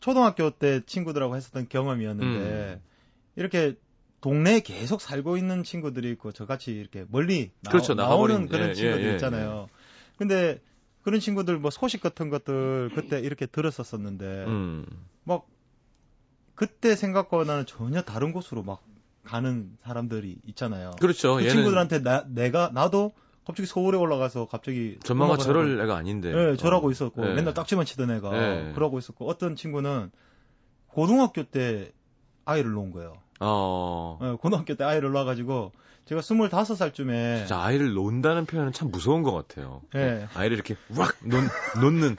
초등학교 0.00 0.50
때 0.50 0.80
친구들하고 0.86 1.36
했었던 1.36 1.68
경험이었는데 1.68 2.80
음. 2.80 2.80
이렇게 3.36 3.76
동네에 4.20 4.60
계속 4.60 5.00
살고 5.00 5.36
있는 5.36 5.64
친구들이 5.64 6.10
있고 6.12 6.32
저같이 6.32 6.72
이렇게 6.72 7.04
멀리 7.08 7.50
나, 7.60 7.70
그렇죠, 7.70 7.92
오는 7.92 8.02
나가버린, 8.04 8.48
그런 8.48 8.68
예, 8.70 8.74
친구들 8.74 9.02
예, 9.04 9.08
예, 9.08 9.12
있잖아요. 9.14 9.68
근데 10.16 10.62
그런 11.02 11.20
친구들 11.20 11.58
뭐 11.58 11.70
소식 11.70 12.00
같은 12.00 12.30
것들 12.30 12.90
그때 12.94 13.18
이렇게 13.20 13.46
들었었었는데 13.46 14.44
음 14.46 14.86
막 15.26 15.46
그때 16.54 16.94
생각과는 16.94 17.66
전혀 17.66 18.02
다른 18.02 18.32
곳으로 18.32 18.62
막 18.62 18.82
가는 19.24 19.76
사람들이 19.82 20.38
있잖아요. 20.48 20.92
그렇죠 21.00 21.36
그 21.36 21.48
친구들한테 21.48 22.02
나, 22.02 22.24
내가 22.28 22.70
나도 22.72 23.12
갑자기 23.46 23.66
서울에 23.66 23.98
올라가서 23.98 24.46
갑자기 24.46 24.98
전망가 25.02 25.34
음악을 25.34 25.44
저럴 25.44 25.80
애가 25.80 25.96
아닌데 25.96 26.32
예, 26.32 26.56
저라고 26.56 26.88
어. 26.88 26.90
있었고 26.90 27.26
예. 27.30 27.34
맨날 27.34 27.54
딱지만 27.54 27.84
치던 27.84 28.10
애가 28.10 28.36
예. 28.36 28.72
그러고 28.74 28.98
있었고 28.98 29.28
어떤 29.28 29.56
친구는 29.56 30.10
고등학교 30.86 31.42
때 31.44 31.92
아이를 32.44 32.72
놓은 32.72 32.90
거예요. 32.92 33.23
어 33.40 34.18
예, 34.22 34.36
고등학교 34.40 34.74
때 34.74 34.84
아이를 34.84 35.12
낳아가지고 35.12 35.72
제가 36.06 36.20
25살쯤에 36.20 37.38
진짜 37.38 37.62
아이를 37.62 37.94
논다는 37.94 38.46
표현은 38.46 38.72
참 38.72 38.90
무서운 38.90 39.22
것 39.22 39.32
같아요. 39.32 39.82
예. 39.94 40.26
아이를 40.34 40.56
이렇게 40.56 40.76
왁 40.96 41.14
놓, 41.22 41.36
놓는 41.80 42.16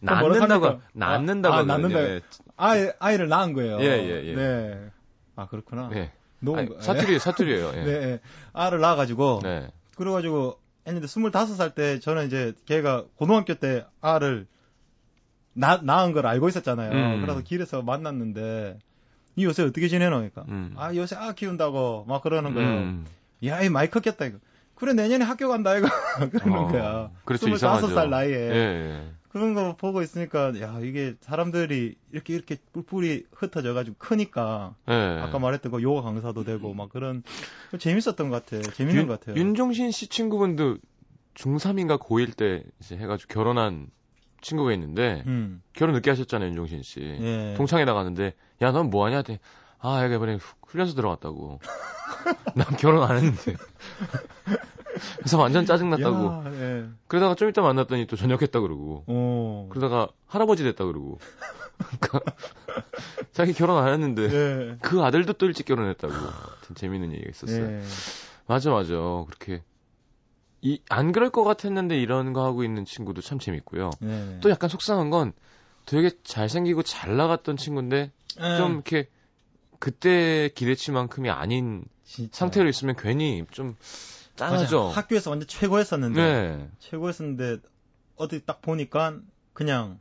낳는다고 0.00 0.66
합니까? 0.66 0.86
낳는다고 0.92 1.54
아, 1.54 1.58
아. 1.58 1.62
낳는다. 1.64 2.00
예. 2.00 2.20
아이 2.56 2.90
아이를 3.00 3.28
낳은 3.28 3.52
거예요. 3.52 3.80
예, 3.80 3.84
예, 3.84 4.26
예. 4.26 4.34
네. 4.34 4.90
아 5.36 5.46
그렇구나. 5.48 5.90
예. 5.94 6.12
놓은 6.40 6.58
아니, 6.58 6.68
거. 6.68 6.80
사투리 6.80 7.18
사투리예요. 7.18 7.72
예. 7.74 7.82
네, 7.84 7.92
예. 7.92 8.20
아를 8.52 8.80
낳아 8.80 8.94
가지고 8.96 9.40
네. 9.42 9.68
그래 9.96 10.10
가지고 10.12 10.60
했는데 10.86 11.06
25살 11.06 11.74
때 11.74 11.98
저는 11.98 12.26
이제 12.26 12.52
걔가 12.66 13.06
고등학교 13.16 13.54
때 13.54 13.86
알을 14.00 14.46
나, 15.54 15.78
낳은 15.78 16.12
걸 16.12 16.26
알고 16.26 16.48
있었잖아요. 16.48 16.92
음. 16.92 17.20
그래서 17.22 17.40
길에서 17.40 17.82
만났는데 17.82 18.78
이 19.36 19.44
요새 19.44 19.62
어떻게 19.62 19.88
지내노? 19.88 20.16
그러니까 20.16 20.44
음. 20.48 20.74
아 20.76 20.94
요새 20.94 21.16
아 21.16 21.32
키운다고 21.32 22.04
막 22.06 22.22
그러는 22.22 22.54
거예요. 22.54 22.68
음. 22.68 23.06
야, 23.44 23.62
이 23.62 23.68
많이 23.68 23.90
컸겠다 23.90 24.26
이거. 24.26 24.38
그래 24.74 24.92
내년에 24.92 25.24
학교 25.24 25.48
간다 25.48 25.76
이거 25.76 25.88
그러는 26.30 26.58
어, 26.58 26.68
거야. 26.68 27.10
그렇죠, 27.24 27.46
25살 27.46 27.54
이상하죠. 27.54 28.06
나이에 28.06 28.32
예, 28.32 28.54
예. 28.54 29.10
그런 29.28 29.54
거 29.54 29.76
보고 29.76 30.02
있으니까 30.02 30.52
야 30.60 30.78
이게 30.80 31.14
사람들이 31.20 31.96
이렇게 32.12 32.34
이렇게 32.34 32.56
뿔뿔이 32.72 33.24
흩어져 33.32 33.74
가지고 33.74 33.96
크니까 33.98 34.74
예. 34.88 34.92
아까 35.20 35.38
말했던 35.38 35.72
거 35.72 35.82
요가 35.82 36.02
강사도 36.02 36.44
되고 36.44 36.72
막 36.74 36.88
그런 36.88 37.22
재밌었던 37.78 38.30
것 38.30 38.46
같아. 38.46 38.62
재밌는 38.72 39.02
윤, 39.02 39.08
것 39.08 39.20
같아요. 39.20 39.36
윤종신 39.36 39.90
씨 39.90 40.08
친구분도 40.08 40.78
중3인가 41.34 41.98
고1 42.00 42.36
때 42.36 42.62
이제 42.80 42.96
해가지고 42.96 43.32
결혼한 43.34 43.88
친구가 44.44 44.72
있는데 44.74 45.22
음. 45.26 45.62
결혼 45.72 45.94
늦게 45.94 46.10
하셨잖아요, 46.10 46.50
윤종신 46.50 46.82
씨. 46.82 47.00
예. 47.00 47.54
동창회 47.56 47.84
나갔는데 47.84 48.34
야, 48.62 48.70
넌 48.72 48.90
뭐 48.90 49.04
하냐? 49.06 49.16
했더니 49.18 49.38
아, 49.80 50.04
애가 50.04 50.14
이번에 50.14 50.34
후- 50.36 50.54
훈련소 50.68 50.94
들어갔다고. 50.94 51.60
난 52.54 52.66
결혼 52.78 53.02
안 53.10 53.16
했는데. 53.16 53.56
그래서 55.18 55.38
완전 55.38 55.66
짜증났다고. 55.66 56.26
야, 56.26 56.44
예. 56.54 56.84
그러다가 57.08 57.34
좀 57.34 57.48
이따 57.48 57.60
만났더니 57.62 58.06
또 58.06 58.16
전역했다 58.16 58.60
그러고. 58.60 59.04
어. 59.06 59.66
그러다가 59.70 60.08
할아버지 60.26 60.62
됐다 60.62 60.84
그러고. 60.84 61.18
그러니까 62.00 62.20
자기 63.32 63.52
결혼 63.52 63.82
안 63.82 63.92
했는데 63.92 64.22
예. 64.32 64.76
그 64.80 65.02
아들도 65.02 65.32
또 65.34 65.46
일찍 65.46 65.66
결혼했다고. 65.66 66.14
재밌는 66.76 67.12
얘기가 67.12 67.30
있었어요. 67.30 67.64
예. 67.64 67.82
맞아, 68.46 68.70
맞아. 68.70 68.92
그렇게 69.26 69.62
이 70.64 70.78
안 70.88 71.12
그럴 71.12 71.30
것 71.30 71.44
같았는데 71.44 72.00
이런 72.00 72.32
거 72.32 72.44
하고 72.44 72.64
있는 72.64 72.84
친구도 72.86 73.20
참 73.20 73.38
재밌고요. 73.38 73.90
예. 74.02 74.38
또 74.40 74.48
약간 74.50 74.70
속상한 74.70 75.10
건 75.10 75.32
되게 75.84 76.10
잘생기고 76.24 76.82
잘 76.82 77.16
나갔던 77.16 77.56
친구인데 77.58 78.10
예. 78.40 78.56
좀 78.56 78.72
이렇게 78.72 79.08
그때 79.78 80.48
기대치만큼이 80.54 81.28
아닌 81.28 81.84
진짜. 82.04 82.38
상태로 82.38 82.68
있으면 82.70 82.96
괜히 82.96 83.44
좀 83.50 83.76
맞아. 84.38 84.56
짠하죠. 84.56 84.88
학교에서 84.88 85.30
완전 85.30 85.46
최고였었는데 85.46 86.20
네. 86.22 86.68
최고였었는데 86.78 87.58
어디 88.16 88.44
딱 88.46 88.62
보니까 88.62 89.18
그냥 89.52 89.98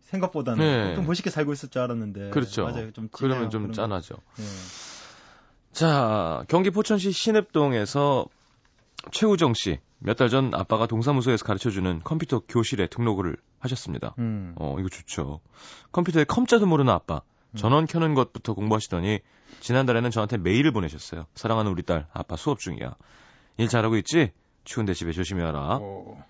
생각보다는 0.00 0.58
네. 0.64 0.94
좀 0.96 1.06
멋있게 1.06 1.30
살고 1.30 1.52
있을 1.52 1.68
줄 1.68 1.82
알았는데 1.82 2.30
그렇죠. 2.30 2.64
맞아요. 2.64 2.90
좀 2.90 3.08
그러면 3.12 3.50
좀 3.50 3.68
거. 3.68 3.72
짠하죠. 3.72 4.16
예. 4.40 4.42
자, 5.72 6.44
경기 6.48 6.70
포천시 6.70 7.12
신읍동에서 7.12 8.26
최우정 9.12 9.54
씨, 9.54 9.78
몇 9.98 10.16
달 10.16 10.28
전 10.28 10.54
아빠가 10.54 10.86
동사무소에서 10.86 11.44
가르쳐주는 11.44 12.00
컴퓨터 12.04 12.40
교실에 12.40 12.86
등록을 12.88 13.36
하셨습니다. 13.60 14.14
음. 14.18 14.54
어, 14.56 14.76
이거 14.78 14.88
좋죠. 14.88 15.40
컴퓨터에 15.92 16.24
컴자도 16.24 16.66
모르는 16.66 16.92
아빠. 16.92 17.22
전원 17.56 17.86
켜는 17.86 18.14
것부터 18.14 18.52
공부하시더니 18.52 19.20
지난달에는 19.60 20.10
저한테 20.10 20.36
메일을 20.36 20.72
보내셨어요. 20.72 21.24
사랑하는 21.34 21.70
우리 21.70 21.82
딸, 21.82 22.06
아빠 22.12 22.36
수업 22.36 22.58
중이야. 22.58 22.94
일 23.56 23.68
잘하고 23.68 23.96
있지? 23.96 24.32
추운데 24.64 24.92
집에 24.92 25.12
조심히 25.12 25.42
와라. 25.42 25.78
어. 25.80 26.22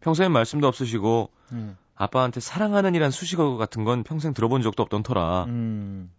평소엔 0.00 0.32
말씀도 0.32 0.66
없으시고 0.66 1.30
음. 1.52 1.76
아빠한테 1.94 2.40
사랑하는 2.40 2.94
이란 2.96 3.12
수식어 3.12 3.56
같은 3.56 3.84
건 3.84 4.02
평생 4.02 4.34
들어본 4.34 4.62
적도 4.62 4.82
없던 4.82 5.04
터라 5.04 5.44
음. 5.44 6.10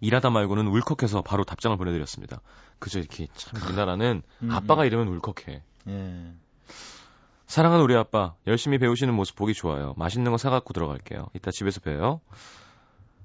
일하다 0.00 0.30
말고는 0.30 0.66
울컥해서 0.66 1.22
바로 1.22 1.44
답장을 1.44 1.76
보내드렸습니다. 1.76 2.40
그저 2.78 2.98
이렇게 2.98 3.28
참 3.34 3.60
우리나라는 3.62 4.22
음, 4.42 4.50
아빠가 4.50 4.84
이러면 4.84 5.08
울컥해. 5.08 5.62
예. 5.88 6.34
사랑하는 7.46 7.84
우리 7.84 7.94
아빠 7.94 8.34
열심히 8.46 8.78
배우시는 8.78 9.14
모습 9.14 9.36
보기 9.36 9.54
좋아요. 9.54 9.94
맛있는 9.96 10.30
거 10.32 10.36
사갖고 10.36 10.72
들어갈게요. 10.72 11.28
이따 11.34 11.50
집에서 11.50 11.80
봬요. 11.80 12.20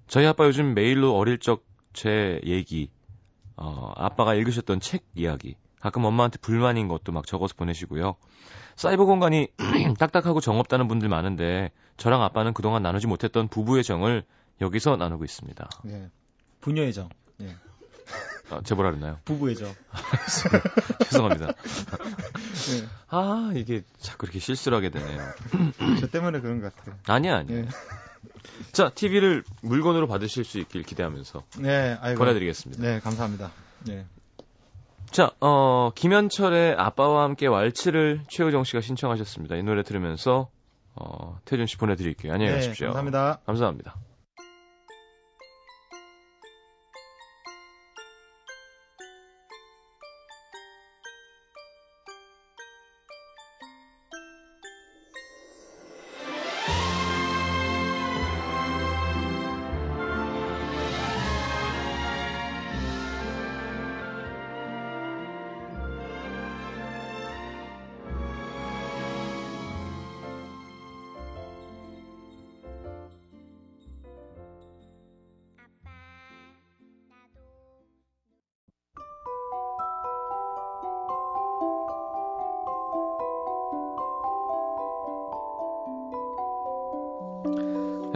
저희 0.08 0.26
아빠 0.28 0.46
요즘 0.46 0.74
메일로 0.74 1.16
어릴 1.16 1.40
적 1.40 1.64
제 1.94 2.40
얘기, 2.46 2.90
어, 3.58 3.92
아빠가 3.96 4.34
읽으셨던 4.36 4.80
책 4.80 5.04
이야기, 5.16 5.56
가끔 5.80 6.06
엄마한테 6.06 6.38
불만인 6.40 6.88
것도 6.88 7.12
막 7.12 7.26
적어서 7.26 7.54
보내시고요. 7.56 8.16
사이버 8.76 9.06
공간이 9.06 9.48
딱딱하고 10.00 10.40
정없다는 10.40 10.88
분들 10.88 11.10
많은데 11.10 11.72
저랑 11.98 12.24
아빠는 12.24 12.54
그동안 12.54 12.82
나누지 12.84 13.08
못했던 13.08 13.48
부부의 13.48 13.84
정을 13.84 14.24
여기서 14.62 14.96
나누고 14.96 15.26
있습니다. 15.26 15.70
예. 15.88 16.10
부녀의 16.62 16.94
정. 16.94 17.10
예. 17.42 17.56
아, 18.50 18.62
제보라 18.64 18.92
그랬나요? 18.92 19.18
부부의 19.26 19.56
정. 19.56 19.74
죄송합니다. 21.06 21.48
예. 21.48 22.88
아, 23.10 23.52
이게 23.56 23.84
자꾸 24.00 24.26
이렇게 24.26 24.40
실수를 24.40 24.78
하게 24.78 24.90
되네요. 24.90 25.22
저 26.00 26.08
때문에 26.08 26.40
그런 26.42 26.62
것 26.62 26.76
같아요. 26.76 26.96
아니야, 27.08 27.38
아니야. 27.38 27.60
예. 27.60 27.68
자, 28.72 28.90
TV를 28.94 29.44
물건으로 29.62 30.08
받으실 30.08 30.44
수 30.44 30.60
있길 30.60 30.84
기대하면서 30.84 31.44
네, 31.60 31.98
아이고. 32.02 32.20
보내드리겠습니다. 32.20 32.82
네, 32.82 33.00
감사합니다. 33.00 33.52
예. 33.90 34.06
자, 35.10 35.32
어, 35.42 35.92
김현철의 35.96 36.76
아빠와 36.78 37.24
함께 37.24 37.48
왈츠를 37.48 38.22
최우정 38.30 38.64
씨가 38.64 38.82
신청하셨습니다. 38.82 39.56
이 39.56 39.64
노래 39.64 39.84
들으면서, 39.84 40.50
어, 40.96 41.40
태준 41.46 41.66
씨 41.68 41.78
보내드릴게요. 41.78 42.32
안녕히 42.34 42.52
네, 42.52 42.58
가십시오. 42.58 42.88
감사합니다. 42.88 43.40
감사합니다. 43.46 43.96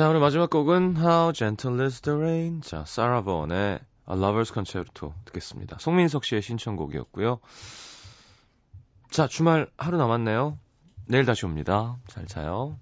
자, 0.00 0.08
오늘 0.08 0.20
마지막 0.20 0.48
곡은 0.48 0.96
How 0.96 1.30
Gentle 1.34 1.84
is 1.84 2.00
the 2.00 2.18
Rain. 2.18 2.62
자, 2.62 2.86
사라 2.86 3.22
번의 3.22 3.80
A 4.08 4.16
Lover's 4.16 4.50
Concerto 4.50 5.12
듣겠습니다. 5.26 5.76
송민석 5.78 6.24
씨의 6.24 6.40
신청곡이었고요. 6.40 7.38
자, 9.10 9.26
주말 9.26 9.70
하루 9.76 9.98
남았네요. 9.98 10.56
내일 11.04 11.26
다시 11.26 11.44
옵니다. 11.44 11.98
잘 12.06 12.24
자요. 12.24 12.78